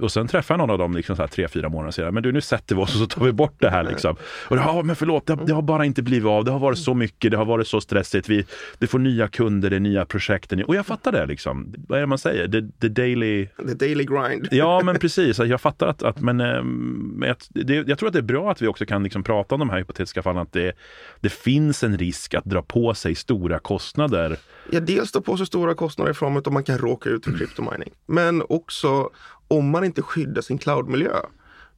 Och 0.01 0.11
sen 0.11 0.27
träffade 0.27 0.53
jag 0.53 0.67
någon 0.67 0.73
av 0.73 0.77
dem 0.77 0.95
liksom 0.95 1.15
så 1.15 1.21
här 1.21 1.27
tre, 1.27 1.47
fyra 1.47 1.69
månader 1.69 1.91
senare. 1.91 2.11
Men 2.11 2.23
du, 2.23 2.31
nu 2.31 2.41
sätter 2.41 2.75
vi 2.75 2.81
oss 2.81 2.93
och 2.93 2.99
så 2.99 3.07
tar 3.07 3.25
vi 3.25 3.31
bort 3.31 3.55
det 3.57 3.69
här 3.69 3.83
liksom. 3.83 4.15
Och 4.47 4.57
ja, 4.57 4.81
men 4.83 4.95
förlåt, 4.95 5.27
det, 5.27 5.37
det 5.45 5.53
har 5.53 5.61
bara 5.61 5.85
inte 5.85 6.01
blivit 6.01 6.27
av. 6.27 6.45
Det 6.45 6.51
har 6.51 6.59
varit 6.59 6.77
så 6.77 6.93
mycket, 6.93 7.31
det 7.31 7.37
har 7.37 7.45
varit 7.45 7.67
så 7.67 7.81
stressigt. 7.81 8.29
Vi, 8.29 8.45
vi 8.79 8.87
får 8.87 8.99
nya 8.99 9.27
kunder, 9.27 9.69
det 9.69 9.75
är 9.75 9.79
nya 9.79 10.05
projekt. 10.05 10.53
Och 10.67 10.75
jag 10.75 10.85
fattar 10.85 11.11
det 11.11 11.25
liksom. 11.25 11.73
Vad 11.87 11.97
är 11.97 12.01
det 12.01 12.07
man 12.07 12.17
säger? 12.17 12.47
The, 12.47 12.61
the 12.81 12.87
daily... 12.89 13.47
The 13.47 13.73
daily 13.73 14.03
grind. 14.03 14.47
Ja, 14.51 14.81
men 14.83 14.99
precis. 14.99 15.39
Jag 15.39 15.61
fattar 15.61 15.87
att, 15.87 16.03
att 16.03 16.21
men, 16.21 16.41
eh, 16.41 16.63
men 16.63 17.27
jag, 17.27 17.37
det, 17.49 17.87
jag 17.87 17.99
tror 17.99 18.07
att 18.07 18.13
det 18.13 18.19
är 18.19 18.23
bra 18.23 18.51
att 18.51 18.61
vi 18.61 18.67
också 18.67 18.85
kan 18.85 19.03
liksom 19.03 19.23
prata 19.23 19.55
om 19.55 19.59
de 19.59 19.69
här 19.69 19.77
hypotetiska 19.77 20.21
fallen. 20.21 20.41
Att 20.41 20.53
det, 20.53 20.73
det 21.19 21.29
finns 21.29 21.83
en 21.83 21.97
risk 21.97 22.33
att 22.33 22.45
dra 22.45 22.61
på 22.61 22.93
sig 22.93 23.15
stora 23.15 23.59
kostnader. 23.59 24.37
Ja, 24.71 24.79
dels 24.79 25.11
ta 25.11 25.21
på 25.21 25.37
sig 25.37 25.45
stora 25.45 25.73
kostnader 25.73 26.11
i 26.11 26.13
form 26.13 26.33
av 26.33 26.37
att 26.37 26.53
man 26.53 26.63
kan 26.63 26.77
råka 26.77 27.09
ut 27.09 27.25
för 27.25 27.37
kryptomining. 27.37 27.89
Men 28.05 28.43
också 28.49 29.09
om 29.57 29.69
man 29.69 29.83
inte 29.83 30.01
skyddar 30.01 30.41
sin 30.41 30.57
cloudmiljö. 30.57 31.19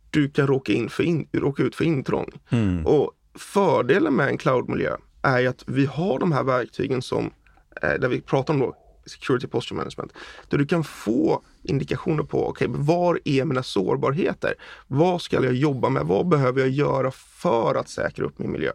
Du 0.10 0.30
kan 0.30 0.48
råka, 0.48 0.74
in 0.74 0.90
för 0.90 1.04
in, 1.04 1.28
råka 1.32 1.64
ut 1.64 1.76
för 1.76 1.86
intrång. 1.86 2.32
Och 2.86 3.12
fördelen 3.36 4.14
med 4.14 4.28
en 4.28 4.38
cloudmiljö 4.38 4.96
är 5.22 5.40
ju 5.40 5.48
att 5.48 5.64
vi 5.68 5.86
har 5.86 6.20
de 6.20 6.32
här 6.32 6.44
verktygen 6.44 7.02
som, 7.02 7.32
eh, 7.82 7.94
där 7.94 8.08
vi 8.08 8.22
pratar 8.22 8.54
om 8.54 8.60
då, 8.60 8.76
Security 9.06 9.48
Posture 9.48 9.78
Management. 9.78 10.14
Där 10.50 10.58
du 10.58 10.66
kan 10.66 10.84
få 10.84 11.42
indikationer 11.64 12.24
på, 12.24 12.50
okej, 12.50 12.68
var 12.70 13.20
är 13.26 13.46
mina 13.46 13.64
sårbarheter? 13.64 14.54
Vad 14.88 15.22
ska 15.22 15.44
jag 15.44 15.54
jobba 15.54 15.90
med? 15.90 16.06
Vad 16.06 16.28
behöver 16.28 16.60
jag 16.60 16.70
göra 16.70 17.12
för 17.12 17.76
att 17.76 17.90
säkra 17.90 18.26
upp 18.26 18.40
min 18.40 18.52
miljö? 18.52 18.72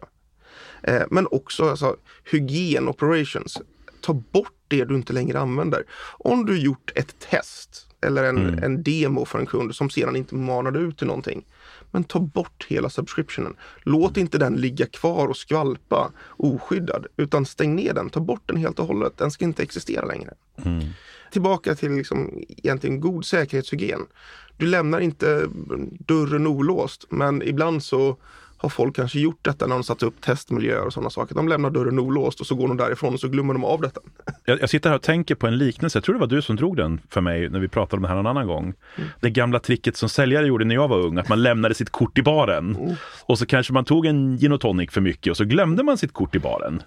Eh, 0.83 1.03
men 1.09 1.27
också 1.31 1.69
alltså, 1.69 1.95
hygien 2.31 2.87
operations. 2.87 3.61
Ta 4.01 4.13
bort 4.13 4.55
det 4.67 4.85
du 4.85 4.95
inte 4.95 5.13
längre 5.13 5.39
använder. 5.39 5.83
Om 6.19 6.45
du 6.45 6.59
gjort 6.59 6.91
ett 6.95 7.19
test 7.19 7.90
eller 8.01 8.23
en, 8.23 8.63
en 8.63 8.83
demo 8.83 9.25
för 9.25 9.39
en 9.39 9.45
kund 9.45 9.75
som 9.75 9.89
sedan 9.89 10.15
inte 10.15 10.35
manade 10.35 10.79
ut 10.79 10.97
till 10.97 11.07
någonting. 11.07 11.45
Men 11.91 12.03
ta 12.03 12.19
bort 12.19 12.65
hela 12.69 12.89
subscriptionen. 12.89 13.55
Låt 13.83 14.17
inte 14.17 14.37
den 14.37 14.55
ligga 14.55 14.85
kvar 14.85 15.27
och 15.27 15.37
skvalpa 15.37 16.11
oskyddad, 16.37 17.07
utan 17.17 17.45
stäng 17.45 17.75
ner 17.75 17.93
den. 17.93 18.09
Ta 18.09 18.19
bort 18.19 18.41
den 18.45 18.57
helt 18.57 18.79
och 18.79 18.87
hållet. 18.87 19.17
Den 19.17 19.31
ska 19.31 19.45
inte 19.45 19.63
existera 19.63 20.05
längre. 20.05 20.33
Tillbaka 21.31 21.75
till 21.75 21.91
liksom 21.91 22.43
egentligen 22.47 22.99
god 22.99 23.25
säkerhetshygien. 23.25 24.01
Du 24.57 24.65
lämnar 24.65 24.99
inte 24.99 25.47
dörren 25.99 26.47
olåst, 26.47 27.05
men 27.09 27.41
ibland 27.41 27.83
så 27.83 28.17
har 28.61 28.69
folk 28.69 28.95
kanske 28.95 29.19
gjort 29.19 29.39
detta 29.41 29.67
när 29.67 29.75
de 29.75 29.83
satt 29.83 30.03
upp 30.03 30.21
testmiljöer 30.21 30.85
och 30.85 30.93
sådana 30.93 31.09
saker. 31.09 31.35
De 31.35 31.47
lämnar 31.47 31.69
dörren 31.69 31.99
olåst 31.99 32.39
och 32.39 32.47
så 32.47 32.55
går 32.55 32.67
de 32.67 32.77
därifrån 32.77 33.13
och 33.13 33.19
så 33.19 33.27
glömmer 33.27 33.53
de 33.53 33.63
av 33.63 33.81
detta. 33.81 34.01
Jag, 34.45 34.61
jag 34.61 34.69
sitter 34.69 34.89
här 34.89 34.95
och 34.95 35.01
tänker 35.01 35.35
på 35.35 35.47
en 35.47 35.57
liknelse. 35.57 35.97
Jag 35.97 36.03
tror 36.03 36.15
det 36.15 36.19
var 36.19 36.27
du 36.27 36.41
som 36.41 36.55
drog 36.55 36.77
den 36.77 37.01
för 37.09 37.21
mig 37.21 37.49
när 37.49 37.59
vi 37.59 37.67
pratade 37.67 37.95
om 37.95 38.01
det 38.01 38.07
här 38.07 38.15
någon 38.15 38.27
annan 38.27 38.47
gång. 38.47 38.73
Det 39.19 39.29
gamla 39.29 39.59
tricket 39.59 39.97
som 39.97 40.09
säljare 40.09 40.47
gjorde 40.47 40.65
när 40.65 40.75
jag 40.75 40.87
var 40.87 40.97
ung, 40.97 41.17
att 41.17 41.29
man 41.29 41.43
lämnade 41.43 41.75
sitt 41.75 41.89
kort 41.89 42.17
i 42.17 42.21
baren. 42.21 42.97
Och 43.25 43.39
så 43.39 43.45
kanske 43.45 43.73
man 43.73 43.85
tog 43.85 44.05
en 44.05 44.37
gin 44.37 44.51
och 44.51 44.61
tonic 44.61 44.91
för 44.91 45.01
mycket 45.01 45.31
och 45.31 45.37
så 45.37 45.45
glömde 45.45 45.83
man 45.83 45.97
sitt 45.97 46.13
kort 46.13 46.35
i 46.35 46.39
baren. 46.39 46.83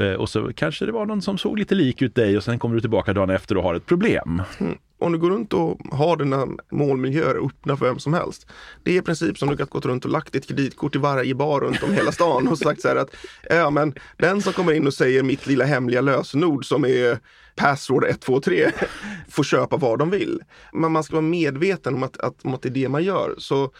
Eh, 0.00 0.12
och 0.12 0.28
så 0.28 0.52
kanske 0.52 0.86
det 0.86 0.92
var 0.92 1.06
någon 1.06 1.22
som 1.22 1.38
såg 1.38 1.58
lite 1.58 1.74
lik 1.74 2.02
ut 2.02 2.14
dig 2.14 2.36
och 2.36 2.44
sen 2.44 2.58
kommer 2.58 2.74
du 2.74 2.80
tillbaka 2.80 3.12
dagen 3.12 3.30
efter 3.30 3.56
och 3.56 3.62
har 3.62 3.74
ett 3.74 3.86
problem. 3.86 4.42
Om 4.98 5.12
du 5.12 5.18
går 5.18 5.30
runt 5.30 5.52
och 5.52 5.78
har 5.92 6.16
dina 6.16 6.46
målmiljöer 6.70 7.46
öppna 7.46 7.76
för 7.76 7.86
vem 7.86 7.98
som 7.98 8.14
helst. 8.14 8.46
Det 8.82 8.90
är 8.90 8.98
i 8.98 9.02
princip 9.02 9.38
som 9.38 9.48
du 9.48 9.56
kan 9.56 9.66
gått 9.70 9.84
runt 9.84 10.04
och 10.04 10.10
lagt 10.10 10.32
ditt 10.32 10.48
kreditkort 10.48 10.96
i 10.96 10.98
varje 10.98 11.34
bar 11.34 11.60
runt 11.60 11.82
om 11.82 11.92
hela 11.92 12.12
stan 12.12 12.48
och 12.48 12.58
sagt 12.58 12.80
så 12.80 12.88
här 12.88 12.96
att 12.96 13.10
ja 13.50 13.70
men 13.70 13.94
den 14.16 14.42
som 14.42 14.52
kommer 14.52 14.72
in 14.72 14.86
och 14.86 14.94
säger 14.94 15.22
mitt 15.22 15.46
lilla 15.46 15.64
hemliga 15.64 16.00
lösenord 16.00 16.64
som 16.64 16.84
är 16.84 17.18
password 17.56 18.04
123 18.04 18.70
får 19.28 19.44
köpa 19.44 19.76
vad 19.76 19.98
de 19.98 20.10
vill. 20.10 20.42
Men 20.72 20.92
man 20.92 21.04
ska 21.04 21.16
vara 21.16 21.22
medveten 21.22 21.94
om 21.94 22.02
att, 22.02 22.16
att, 22.16 22.44
om 22.44 22.54
att 22.54 22.62
det 22.62 22.68
är 22.68 22.70
det 22.70 22.88
man 22.88 23.04
gör. 23.04 23.34
Så 23.38 23.70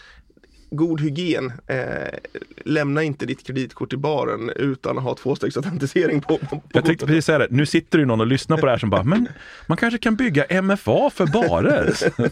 god 0.71 1.01
hygien. 1.01 1.53
Eh, 1.67 2.19
lämna 2.65 3.03
inte 3.03 3.27
ditt 3.27 3.47
kreditkort 3.47 3.93
i 3.93 3.97
baren 3.97 4.51
utan 4.57 4.99
att 4.99 5.05
ha 5.05 5.15
tvåstegsautentisering 5.15 6.21
på, 6.21 6.39
på, 6.39 6.47
på 6.47 6.63
Jag 6.73 6.85
tänkte 6.85 7.07
precis 7.07 7.25
säga 7.25 7.39
det, 7.39 7.47
nu 7.51 7.67
sitter 7.67 7.99
ju 7.99 8.05
någon 8.05 8.21
och 8.21 8.27
lyssnar 8.27 8.57
på 8.57 8.67
det 8.67 8.73
här 8.73 8.79
som 8.79 8.91
bara, 8.91 9.03
men 9.03 9.29
man 9.67 9.77
kanske 9.77 9.99
kan 9.99 10.17
bygga 10.17 10.63
MFA 10.63 11.11
för 11.11 11.27
barer. 11.27 11.95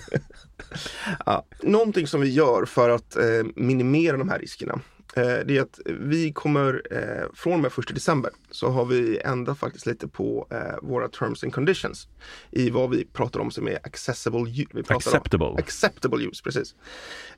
ja, 1.27 1.47
någonting 1.63 2.07
som 2.07 2.21
vi 2.21 2.29
gör 2.29 2.65
för 2.65 2.91
att 2.91 3.17
eh, 3.17 3.23
minimera 3.57 4.17
de 4.17 4.29
här 4.29 4.39
riskerna 4.39 4.81
det 5.23 5.57
är 5.57 5.63
att 5.63 5.81
vi 5.87 6.33
kommer 6.33 6.83
eh, 6.91 7.33
från 7.35 7.53
och 7.53 7.61
med 7.61 7.73
1 7.79 7.95
december 7.95 8.31
så 8.51 8.69
har 8.69 8.85
vi 8.85 9.19
ändrat 9.19 9.59
faktiskt 9.59 9.87
lite 9.87 10.09
på 10.09 10.47
eh, 10.51 10.89
våra 10.89 11.09
terms 11.09 11.45
and 11.45 11.53
conditions 11.53 12.09
i 12.51 12.71
vad 12.71 12.91
vi 12.91 13.05
pratar 13.05 13.41
om 13.41 13.51
som 13.51 13.69
är 13.69 13.79
accessible 13.87 14.67
vi 14.73 14.83
acceptable. 14.89 15.47
Om. 15.47 15.57
acceptable 15.57 16.25
use. 16.25 16.43
Precis. 16.43 16.75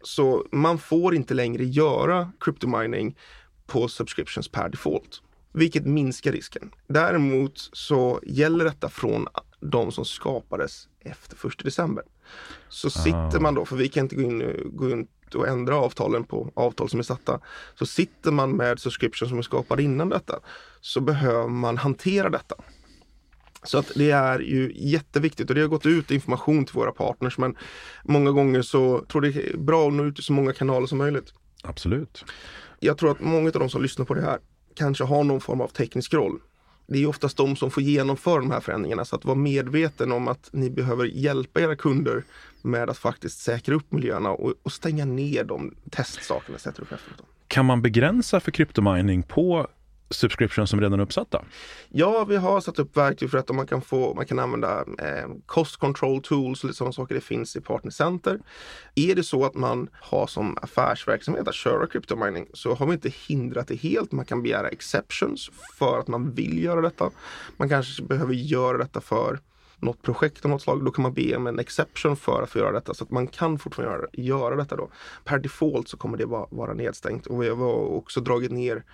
Så 0.02 0.46
man 0.52 0.78
får 0.78 1.14
inte 1.14 1.34
längre 1.34 1.64
göra 1.64 2.32
cryptomining 2.40 3.16
på 3.66 3.88
subscriptions 3.88 4.48
per 4.48 4.68
default, 4.68 5.22
vilket 5.52 5.86
minskar 5.86 6.32
risken. 6.32 6.70
Däremot 6.86 7.70
så 7.72 8.20
gäller 8.22 8.64
detta 8.64 8.88
från 8.88 9.28
de 9.60 9.92
som 9.92 10.04
skapades 10.04 10.88
efter 11.00 11.48
1 11.48 11.58
december. 11.64 12.04
Så 12.68 12.90
sitter 12.90 13.36
ah. 13.36 13.40
man 13.40 13.54
då, 13.54 13.64
för 13.64 13.76
vi 13.76 13.88
kan 13.88 14.04
inte 14.04 14.16
gå 14.16 14.22
in, 14.22 14.70
gå 14.72 14.90
in 14.90 15.08
och 15.34 15.48
ändra 15.48 15.76
avtalen 15.76 16.24
på 16.24 16.52
avtal 16.54 16.88
som 16.88 16.98
är 16.98 17.04
satta. 17.04 17.40
Så 17.74 17.86
sitter 17.86 18.30
man 18.30 18.56
med 18.56 18.80
subscription 18.80 19.28
som 19.28 19.38
är 19.38 19.42
skapad 19.42 19.80
innan 19.80 20.08
detta 20.08 20.40
så 20.80 21.00
behöver 21.00 21.48
man 21.48 21.76
hantera 21.76 22.30
detta. 22.30 22.54
Så 23.62 23.78
att 23.78 23.92
det 23.94 24.10
är 24.10 24.38
ju 24.38 24.72
jätteviktigt 24.74 25.48
och 25.48 25.54
det 25.54 25.60
har 25.60 25.68
gått 25.68 25.86
ut 25.86 26.10
information 26.10 26.64
till 26.64 26.74
våra 26.74 26.92
partners 26.92 27.38
men 27.38 27.56
många 28.04 28.30
gånger 28.30 28.62
så 28.62 29.04
tror 29.04 29.22
det 29.22 29.28
är 29.28 29.56
bra 29.56 29.88
att 29.88 29.92
nå 29.92 30.04
ut 30.04 30.18
i 30.18 30.22
så 30.22 30.32
många 30.32 30.52
kanaler 30.52 30.86
som 30.86 30.98
möjligt. 30.98 31.32
Absolut. 31.62 32.24
Jag 32.80 32.98
tror 32.98 33.10
att 33.10 33.20
många 33.20 33.46
av 33.46 33.52
de 33.52 33.70
som 33.70 33.82
lyssnar 33.82 34.04
på 34.04 34.14
det 34.14 34.22
här 34.22 34.38
kanske 34.74 35.04
har 35.04 35.24
någon 35.24 35.40
form 35.40 35.60
av 35.60 35.68
teknisk 35.68 36.14
roll 36.14 36.40
det 36.86 37.02
är 37.02 37.06
oftast 37.06 37.36
de 37.36 37.56
som 37.56 37.70
får 37.70 37.82
genomföra 37.82 38.40
de 38.40 38.50
här 38.50 38.60
förändringarna. 38.60 39.04
Så 39.04 39.16
att 39.16 39.24
vara 39.24 39.36
medveten 39.36 40.12
om 40.12 40.28
att 40.28 40.48
ni 40.52 40.70
behöver 40.70 41.04
hjälpa 41.04 41.60
era 41.60 41.76
kunder 41.76 42.24
med 42.62 42.90
att 42.90 42.98
faktiskt 42.98 43.38
säkra 43.38 43.74
upp 43.74 43.92
miljöerna 43.92 44.30
och, 44.30 44.54
och 44.62 44.72
stänga 44.72 45.04
ner 45.04 45.44
de 45.44 45.74
testsakerna 45.90 46.58
sätter 46.58 46.82
upp 46.82 46.92
efteråt. 46.92 47.22
Kan 47.48 47.66
man 47.66 47.82
begränsa 47.82 48.40
för 48.40 48.50
kryptomining 48.50 49.22
på 49.22 49.66
subscription 50.10 50.66
som 50.66 50.80
redan 50.80 51.00
är 51.00 51.02
uppsatta? 51.02 51.44
Ja, 51.88 52.24
vi 52.24 52.36
har 52.36 52.60
satt 52.60 52.78
upp 52.78 52.96
verktyg 52.96 53.30
för 53.30 53.38
att 53.38 53.48
man 53.48 53.66
kan 53.66 53.82
få, 53.82 54.14
man 54.14 54.26
kan 54.26 54.38
använda 54.38 54.80
eh, 54.80 55.28
cost 55.46 55.76
control 55.76 56.22
tools 56.22 56.64
och 56.64 56.68
lite 56.68 56.78
sådana 56.78 56.92
saker. 56.92 57.14
Det 57.14 57.20
finns 57.20 57.56
i 57.56 57.60
Partner 57.60 57.90
Center. 57.90 58.40
Är 58.94 59.14
det 59.14 59.22
så 59.22 59.44
att 59.44 59.54
man 59.54 59.88
har 59.92 60.26
som 60.26 60.58
affärsverksamhet 60.62 61.48
att 61.48 61.54
köra 61.54 61.86
cryptomining 61.86 62.46
så 62.52 62.74
har 62.74 62.86
vi 62.86 62.92
inte 62.92 63.12
hindrat 63.28 63.68
det 63.68 63.74
helt. 63.74 64.12
Man 64.12 64.24
kan 64.24 64.42
begära 64.42 64.68
exceptions 64.68 65.50
för 65.78 65.98
att 65.98 66.08
man 66.08 66.34
vill 66.34 66.64
göra 66.64 66.80
detta. 66.80 67.10
Man 67.56 67.68
kanske 67.68 68.02
behöver 68.02 68.34
göra 68.34 68.78
detta 68.78 69.00
för 69.00 69.40
något 69.78 70.02
projekt 70.02 70.44
av 70.44 70.50
något 70.50 70.62
slag, 70.62 70.84
då 70.84 70.90
kan 70.90 71.02
man 71.02 71.14
be 71.14 71.36
om 71.36 71.46
en 71.46 71.58
exception 71.58 72.16
för 72.16 72.42
att 72.42 72.50
få 72.50 72.58
göra 72.58 72.72
detta. 72.72 72.94
Så 72.94 73.04
att 73.04 73.10
man 73.10 73.26
kan 73.26 73.58
fortfarande 73.58 73.96
göra, 73.96 74.08
göra 74.12 74.56
detta 74.56 74.76
då. 74.76 74.90
Per 75.24 75.38
default 75.38 75.88
så 75.88 75.96
kommer 75.96 76.18
det 76.18 76.26
vara, 76.26 76.46
vara 76.50 76.74
nedstängt 76.74 77.26
och 77.26 77.42
vi 77.42 77.48
har 77.48 77.74
också 77.74 78.20
dragit 78.20 78.50
ner 78.50 78.84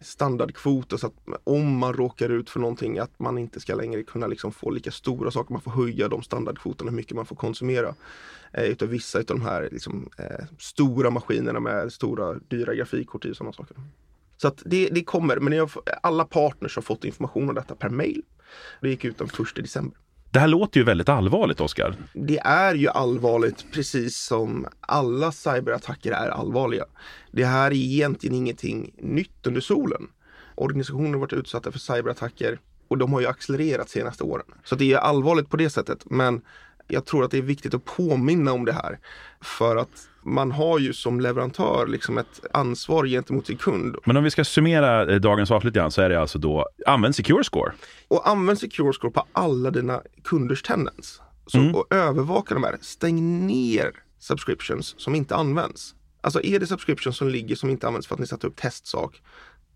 standardkvoter 0.00 0.96
så 0.96 1.06
att 1.06 1.14
om 1.44 1.78
man 1.78 1.92
råkar 1.92 2.28
ut 2.28 2.50
för 2.50 2.60
någonting 2.60 2.98
att 2.98 3.18
man 3.18 3.38
inte 3.38 3.60
ska 3.60 3.74
längre 3.74 4.02
kunna 4.02 4.26
liksom 4.26 4.52
få 4.52 4.70
lika 4.70 4.90
stora 4.90 5.30
saker. 5.30 5.52
Man 5.52 5.62
får 5.62 5.70
höja 5.70 6.08
de 6.08 6.22
standardkvoterna 6.22 6.90
hur 6.90 6.96
mycket 6.96 7.16
man 7.16 7.26
får 7.26 7.36
konsumera 7.36 7.94
eh, 8.52 8.64
utav 8.64 8.88
vissa 8.88 9.18
av 9.18 9.24
de 9.24 9.42
här 9.42 9.68
liksom, 9.72 10.10
eh, 10.18 10.44
stora 10.58 11.10
maskinerna 11.10 11.60
med 11.60 11.92
stora 11.92 12.34
dyra 12.34 12.74
grafikkort 12.74 13.24
i 13.24 13.34
sådana 13.34 13.52
saker. 13.52 13.76
Så 14.36 14.48
att 14.48 14.62
det, 14.64 14.88
det 14.88 15.04
kommer, 15.04 15.36
men 15.36 15.52
jag, 15.52 15.70
alla 16.02 16.24
partners 16.24 16.76
har 16.76 16.82
fått 16.82 17.04
information 17.04 17.48
om 17.48 17.54
detta 17.54 17.74
per 17.74 17.88
mail. 17.88 18.22
Det 18.80 18.88
gick 18.88 19.04
ut 19.04 19.18
den 19.18 19.26
1 19.26 19.54
december. 19.54 19.98
Det 20.30 20.38
här 20.38 20.48
låter 20.48 20.80
ju 20.80 20.84
väldigt 20.84 21.08
allvarligt, 21.08 21.60
Oskar. 21.60 21.94
Det 22.12 22.38
är 22.38 22.74
ju 22.74 22.88
allvarligt, 22.88 23.66
precis 23.72 24.16
som 24.16 24.66
alla 24.80 25.32
cyberattacker 25.32 26.12
är 26.12 26.28
allvarliga. 26.28 26.84
Det 27.32 27.44
här 27.44 27.70
är 27.70 27.74
egentligen 27.74 28.36
ingenting 28.36 28.94
nytt 28.98 29.46
under 29.46 29.60
solen. 29.60 30.08
Organisationer 30.54 31.12
har 31.12 31.18
varit 31.18 31.32
utsatta 31.32 31.72
för 31.72 31.78
cyberattacker 31.78 32.58
och 32.88 32.98
de 32.98 33.12
har 33.12 33.20
ju 33.20 33.26
accelererat 33.26 33.90
senaste 33.90 34.24
åren. 34.24 34.46
Så 34.64 34.74
det 34.74 34.92
är 34.92 34.98
allvarligt 34.98 35.50
på 35.50 35.56
det 35.56 35.70
sättet. 35.70 36.10
Men 36.10 36.40
jag 36.88 37.04
tror 37.04 37.24
att 37.24 37.30
det 37.30 37.38
är 37.38 37.42
viktigt 37.42 37.74
att 37.74 37.84
påminna 37.84 38.52
om 38.52 38.64
det 38.64 38.72
här. 38.72 38.98
För 39.40 39.76
att 39.76 40.08
man 40.22 40.52
har 40.52 40.78
ju 40.78 40.92
som 40.92 41.20
leverantör 41.20 41.86
liksom 41.86 42.18
ett 42.18 42.40
ansvar 42.52 43.06
gentemot 43.06 43.46
sin 43.46 43.56
kund. 43.56 43.96
Men 44.04 44.16
om 44.16 44.24
vi 44.24 44.30
ska 44.30 44.44
summera 44.44 45.12
eh, 45.12 45.20
dagens 45.20 45.50
avsnitt 45.50 45.76
igen 45.76 45.90
så 45.90 46.02
är 46.02 46.08
det 46.08 46.20
alltså 46.20 46.38
då, 46.38 46.68
använd 46.86 47.14
Secure 47.14 47.44
Score. 47.44 47.72
Och 48.08 48.28
använd 48.28 48.58
Secure 48.58 48.92
Score 48.92 49.12
på 49.12 49.26
alla 49.32 49.70
dina 49.70 50.02
kunders 50.24 50.62
tenants. 50.62 51.20
Så, 51.46 51.58
mm. 51.58 51.74
Och 51.74 51.94
övervaka 51.94 52.54
de 52.54 52.64
här. 52.64 52.76
Stäng 52.80 53.46
ner 53.46 53.92
subscriptions 54.18 54.94
som 54.98 55.14
inte 55.14 55.36
används. 55.36 55.94
Alltså 56.20 56.42
är 56.42 56.60
det 56.60 56.66
subscriptions 56.66 57.16
som 57.16 57.28
ligger 57.28 57.56
som 57.56 57.70
inte 57.70 57.86
används 57.86 58.06
för 58.06 58.14
att 58.14 58.20
ni 58.20 58.26
satt 58.26 58.44
upp 58.44 58.56
testsak, 58.56 59.22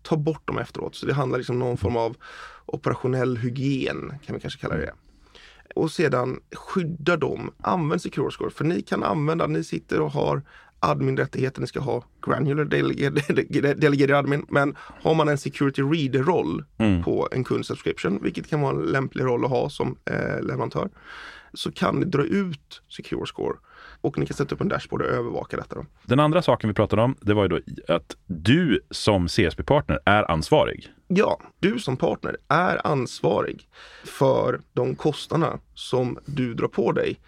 ta 0.02 0.16
bort 0.16 0.46
dem 0.48 0.58
efteråt. 0.58 0.94
Så 0.94 1.06
det 1.06 1.14
handlar 1.14 1.38
liksom 1.38 1.54
om 1.54 1.58
någon 1.60 1.76
form 1.76 1.96
av 1.96 2.16
operationell 2.66 3.36
hygien, 3.36 4.14
kan 4.26 4.34
vi 4.34 4.40
kanske 4.40 4.60
kalla 4.60 4.76
det 4.76 4.92
och 5.74 5.90
sedan 5.90 6.40
skydda 6.52 7.16
dem. 7.16 7.50
Använd 7.60 8.02
Secure 8.02 8.30
Score 8.30 8.50
för 8.50 8.64
ni 8.64 8.82
kan 8.82 9.02
använda, 9.02 9.46
ni 9.46 9.64
sitter 9.64 10.00
och 10.00 10.12
har 10.12 10.42
admin-rättigheter, 10.80 11.60
ni 11.60 11.66
ska 11.66 11.80
ha 11.80 12.04
granular 12.26 12.64
delegated 13.74 14.10
admin. 14.10 14.46
Men 14.48 14.76
har 14.78 15.14
man 15.14 15.28
en 15.28 15.38
security 15.38 15.82
reader-roll 15.82 16.64
mm. 16.78 17.02
på 17.02 17.28
en 17.32 17.44
kundsubscription, 17.44 18.22
vilket 18.22 18.48
kan 18.48 18.60
vara 18.60 18.76
en 18.76 18.82
lämplig 18.82 19.24
roll 19.24 19.44
att 19.44 19.50
ha 19.50 19.70
som 19.70 19.96
eh, 20.04 20.42
leverantör, 20.42 20.88
så 21.54 21.72
kan 21.72 21.96
ni 21.96 22.04
dra 22.04 22.24
ut 22.24 22.82
Secure 22.88 23.26
Score 23.26 23.56
och 24.00 24.18
ni 24.18 24.26
kan 24.26 24.36
sätta 24.36 24.54
upp 24.54 24.60
en 24.60 24.68
dashboard 24.68 25.02
och 25.02 25.08
övervaka 25.08 25.56
detta. 25.56 25.74
Då. 25.74 25.86
Den 26.02 26.20
andra 26.20 26.42
saken 26.42 26.68
vi 26.68 26.74
pratade 26.74 27.02
om, 27.02 27.16
det 27.20 27.34
var 27.34 27.42
ju 27.42 27.48
då 27.48 27.58
att 27.94 28.16
du 28.26 28.80
som 28.90 29.28
CSP-partner 29.28 29.98
är 30.04 30.30
ansvarig. 30.30 30.88
Ja, 31.14 31.40
du 31.60 31.78
som 31.78 31.96
partner 31.96 32.36
är 32.48 32.86
ansvarig 32.86 33.68
för 34.04 34.60
de 34.72 34.94
kostnaderna 34.96 35.58
som 35.74 36.18
du 36.24 36.54
drar 36.54 36.68
på 36.68 36.92
dig 36.92 37.20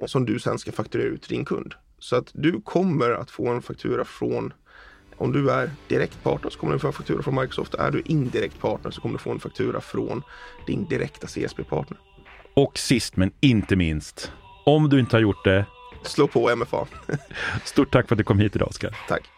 och 0.00 0.10
som 0.10 0.26
du 0.26 0.38
sen 0.38 0.58
ska 0.58 0.72
fakturera 0.72 1.06
ut 1.06 1.22
till 1.22 1.36
din 1.36 1.44
kund. 1.44 1.74
Så 1.98 2.16
att 2.16 2.30
du 2.32 2.60
kommer 2.60 3.10
att 3.10 3.30
få 3.30 3.48
en 3.48 3.62
faktura 3.62 4.04
från 4.04 4.52
om 5.16 5.32
du 5.32 5.50
är 5.50 5.70
direkt 5.88 6.22
partner 6.22 6.50
så 6.50 6.58
kommer 6.58 6.72
du 6.72 6.78
få 6.78 6.86
en 6.86 6.92
faktura 6.92 7.22
från 7.22 7.34
Microsoft. 7.34 7.74
Är 7.74 7.90
du 7.90 8.02
indirekt 8.04 8.60
partner 8.60 8.90
så 8.90 9.00
kommer 9.00 9.12
du 9.12 9.18
få 9.18 9.30
en 9.30 9.40
faktura 9.40 9.80
från 9.80 10.22
din 10.66 10.88
direkta 10.88 11.26
CSP-partner. 11.26 11.98
Och 12.54 12.78
sist 12.78 13.16
men 13.16 13.30
inte 13.40 13.76
minst, 13.76 14.32
om 14.64 14.88
du 14.88 15.00
inte 15.00 15.16
har 15.16 15.20
gjort 15.20 15.44
det, 15.44 15.64
slå 16.02 16.28
på 16.28 16.56
MFA. 16.56 16.86
Stort 17.64 17.92
tack 17.92 18.08
för 18.08 18.14
att 18.14 18.18
du 18.18 18.24
kom 18.24 18.38
hit 18.38 18.56
idag, 18.56 18.68
Oskar. 18.68 18.96
Tack. 19.08 19.37